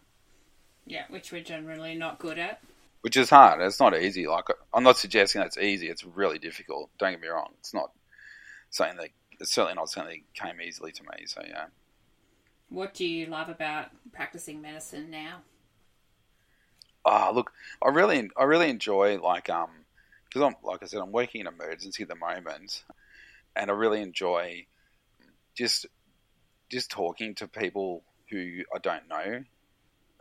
[0.86, 2.62] yeah, which we're generally not good at.
[3.02, 3.62] which is hard.
[3.62, 4.28] It's not easy.
[4.28, 5.90] Like I'm not suggesting that's easy.
[5.90, 6.90] It's really difficult.
[6.98, 7.52] Don't get me wrong.
[7.60, 7.92] It's not
[8.70, 9.10] something that
[9.40, 11.66] it's certainly not something that came easily to me so yeah.
[12.70, 15.42] What do you love about practicing medicine now?
[17.06, 19.70] Ah, look, I really, I really enjoy like um,
[20.26, 22.84] because I'm like I said, I'm working in emergency at the moment,
[23.56, 24.66] and I really enjoy
[25.58, 25.88] just
[26.70, 29.44] just talking to people who I don't know,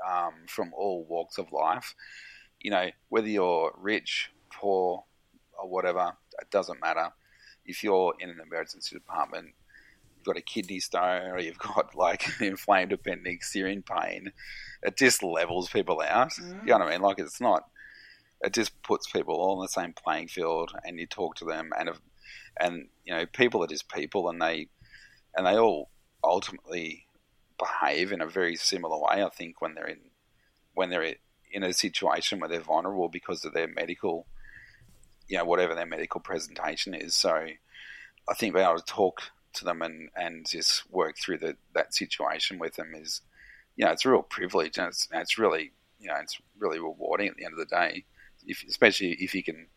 [0.06, 1.94] um, from all walks of life.
[2.60, 5.04] You know, whether you're rich, poor,
[5.58, 7.10] or whatever, it doesn't matter.
[7.64, 9.54] If you're in an emergency department,
[10.16, 14.32] you've got a kidney stone, or you've got like an inflamed appendix, you're in pain.
[14.82, 16.30] It just levels people out.
[16.30, 16.60] Mm.
[16.62, 17.00] You know what I mean?
[17.02, 17.64] Like it's not.
[18.42, 21.70] It just puts people all on the same playing field, and you talk to them,
[21.78, 21.90] and
[22.58, 24.68] and you know, people are just people, and they
[25.36, 25.90] and they all
[26.24, 27.06] ultimately
[27.58, 29.22] behave in a very similar way.
[29.22, 30.00] I think when they're in
[30.74, 31.14] when they're
[31.52, 34.26] in a situation where they're vulnerable because of their medical,
[35.28, 37.14] you know, whatever their medical presentation is.
[37.16, 37.30] So
[38.28, 39.22] I think being able to talk
[39.54, 43.22] to them and, and just work through the, that situation with them is,
[43.76, 47.28] you know, it's a real privilege and it's, it's really, you know, it's really rewarding
[47.28, 48.04] at the end of the day,
[48.46, 49.68] if, especially if you can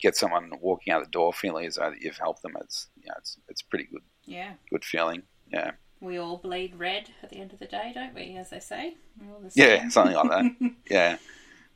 [0.00, 2.52] get someone walking out the door feeling as though that you've helped them.
[2.60, 5.22] It's, you know, it's, it's pretty good, Yeah, good feeling.
[5.52, 5.72] Yeah.
[6.00, 8.36] we all bleed red at the end of the day, don't we?
[8.36, 8.94] As they say.
[9.18, 10.72] The Yeah, something like that.
[10.90, 11.16] Yeah.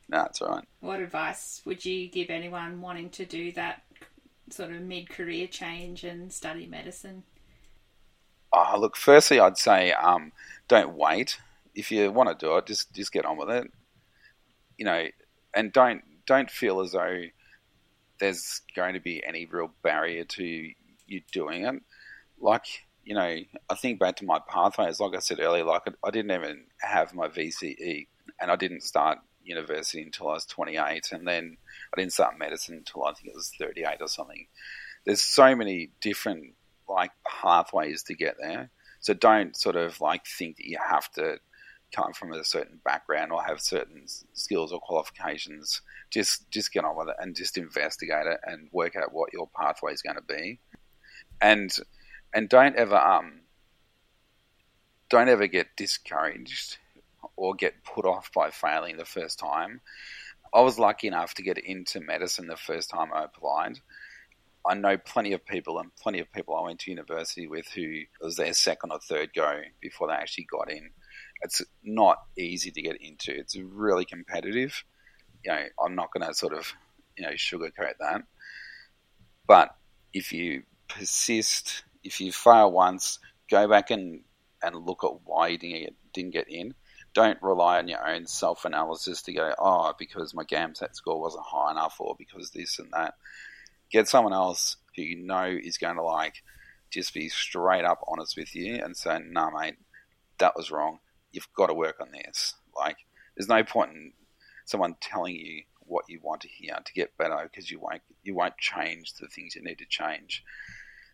[0.09, 0.65] No, that's all right.
[0.81, 3.83] What advice would you give anyone wanting to do that
[4.49, 7.23] sort of mid-career change and study medicine?
[8.51, 10.31] Oh, look, firstly, I'd say um,
[10.67, 11.37] don't wait.
[11.73, 13.65] If you want to do it, just just get on with it.
[14.77, 15.07] you know,
[15.55, 17.21] and don't don't feel as though
[18.19, 21.81] there's going to be any real barrier to you doing it.
[22.39, 22.65] Like,
[23.03, 23.37] you know,
[23.69, 27.13] I think back to my pathways, like I said earlier, like I, didn't even have
[27.13, 28.07] my VCE
[28.39, 31.57] and I didn't start university until I was 28, and then
[31.93, 34.47] I didn't start medicine until I think it was 38 or something.
[35.05, 36.53] There's so many different
[36.87, 38.69] like pathways to get there.
[38.99, 41.39] So don't sort of like think that you have to
[41.93, 45.81] come from a certain background or have certain skills or qualifications.
[46.13, 49.49] Just just get on with it and just investigate it and work out what your
[49.59, 50.59] pathway is going to be.
[51.41, 51.75] And
[52.33, 53.41] and don't ever um
[55.09, 56.77] don't ever get discouraged
[57.35, 59.81] or get put off by failing the first time.
[60.53, 63.79] I was lucky enough to get into medicine the first time I applied.
[64.65, 68.03] I know plenty of people and plenty of people I went to university with who
[68.21, 70.91] was their second or third go before they actually got in.
[71.41, 73.35] It's not easy to get into.
[73.37, 74.83] It's really competitive.
[75.43, 76.71] You know, I'm not going to sort of,
[77.17, 78.23] you know, sugarcoat that.
[79.47, 79.75] But
[80.13, 84.21] if you persist, if you fail once, go back and,
[84.61, 86.73] and look at why you didn't get, didn't get in
[87.13, 91.45] don't rely on your own self analysis to go, oh, because my GAMSAT score wasn't
[91.45, 93.13] high enough or because this and that.
[93.91, 96.43] Get someone else who you know is going to like
[96.89, 99.75] just be straight up honest with you and say, nah, mate,
[100.39, 100.99] that was wrong.
[101.31, 102.55] You've got to work on this.
[102.75, 102.97] Like,
[103.35, 104.13] there's no point in
[104.65, 108.35] someone telling you what you want to hear to get better because you won't you
[108.35, 110.43] won't change the things you need to change.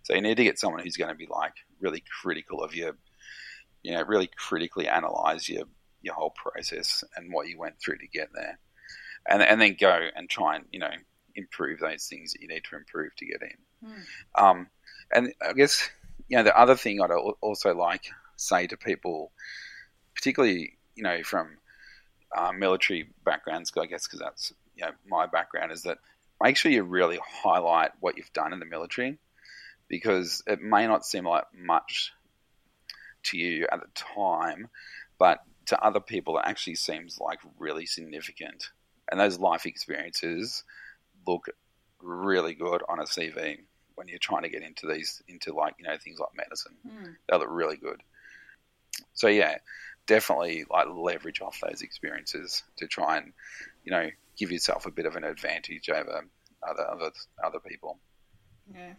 [0.04, 2.96] So you need to get someone who's going to be like really critical of your,
[3.84, 5.66] you know, really critically analyze your
[6.02, 8.58] your whole process and what you went through to get there,
[9.28, 10.92] and and then go and try and you know
[11.36, 13.90] improve those things that you need to improve to get in.
[13.90, 14.42] Mm.
[14.42, 14.68] Um,
[15.12, 15.90] and I guess
[16.28, 18.06] you know the other thing I'd also like
[18.38, 19.32] say to people,
[20.16, 21.59] particularly you know from
[22.36, 25.98] uh, military backgrounds, I guess because that's you know my background is that
[26.42, 29.18] make sure you really highlight what you've done in the military
[29.88, 32.14] because it may not seem like much
[33.24, 34.70] to you at the time,
[35.18, 38.70] but to other people, it actually seems like really significant.
[39.12, 40.64] And those life experiences
[41.28, 41.48] look
[42.02, 43.60] really good on a CV
[43.96, 46.76] when you're trying to get into these, into like, you know, things like medicine.
[46.88, 47.16] Mm.
[47.28, 48.02] They look really good.
[49.14, 49.58] So, yeah,
[50.10, 53.32] definitely like leverage off those experiences to try and,
[53.86, 56.26] you know, give yourself a bit of an advantage over
[56.68, 57.12] other other,
[57.44, 58.00] other people.
[58.74, 58.94] Yeah.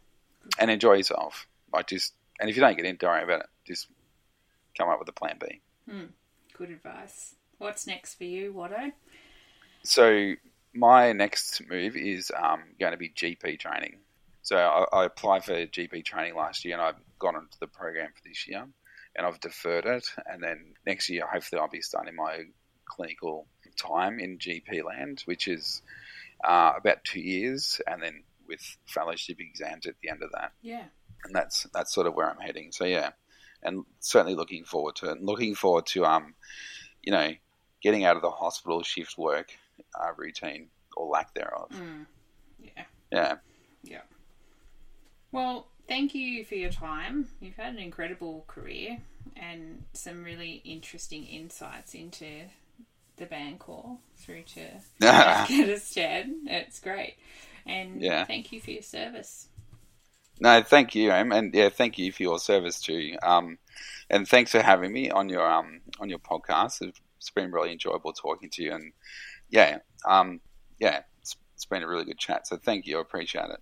[0.58, 1.48] And enjoy yourself.
[1.72, 3.46] Like just, and if you don't get in, don't worry about it.
[3.66, 3.88] Just
[4.78, 5.60] come up with a plan B.
[5.90, 6.04] Hmm.
[6.56, 7.34] Good advice.
[7.58, 8.92] What's next for you, Watto?
[9.82, 10.34] So
[10.72, 13.96] my next move is um, going to be GP training.
[14.42, 18.10] So I, I, applied for GP training last year, and I've gone into the program
[18.14, 18.66] for this year,
[19.20, 20.06] and I've deferred it.
[20.26, 22.44] And then next year, hopefully, I'll be starting my
[22.86, 25.82] clinical time in GP land, which is
[26.42, 30.52] uh, about two years, and then with fellowship exams at the end of that.
[30.62, 30.84] Yeah.
[31.24, 32.72] And that's that's sort of where I'm heading.
[32.72, 33.10] So yeah,
[33.62, 35.20] and certainly looking forward to it.
[35.20, 36.34] Looking forward to um,
[37.02, 37.32] you know,
[37.82, 39.50] getting out of the hospital shift work
[40.00, 41.68] uh, routine or lack thereof.
[41.72, 42.06] Mm.
[42.58, 42.84] Yeah.
[43.12, 43.34] Yeah.
[43.82, 44.00] Yeah.
[45.30, 47.28] Well, thank you for your time.
[47.38, 48.98] You've had an incredible career
[49.36, 52.44] and some really interesting insights into
[53.16, 54.62] the band corps through to
[55.06, 56.46] Afghanistan.
[56.46, 57.16] It's great.
[57.66, 58.24] And yeah.
[58.24, 59.48] thank you for your service.
[60.40, 63.16] No, thank you, Em, and yeah, thank you for your service too.
[63.22, 63.58] Um,
[64.08, 66.80] and thanks for having me on your um on your podcast.
[67.18, 68.92] It's been really enjoyable talking to you, and
[69.50, 69.78] yeah,
[70.08, 70.40] um,
[70.78, 72.46] yeah, it's, it's been a really good chat.
[72.46, 73.60] So thank you, I appreciate it.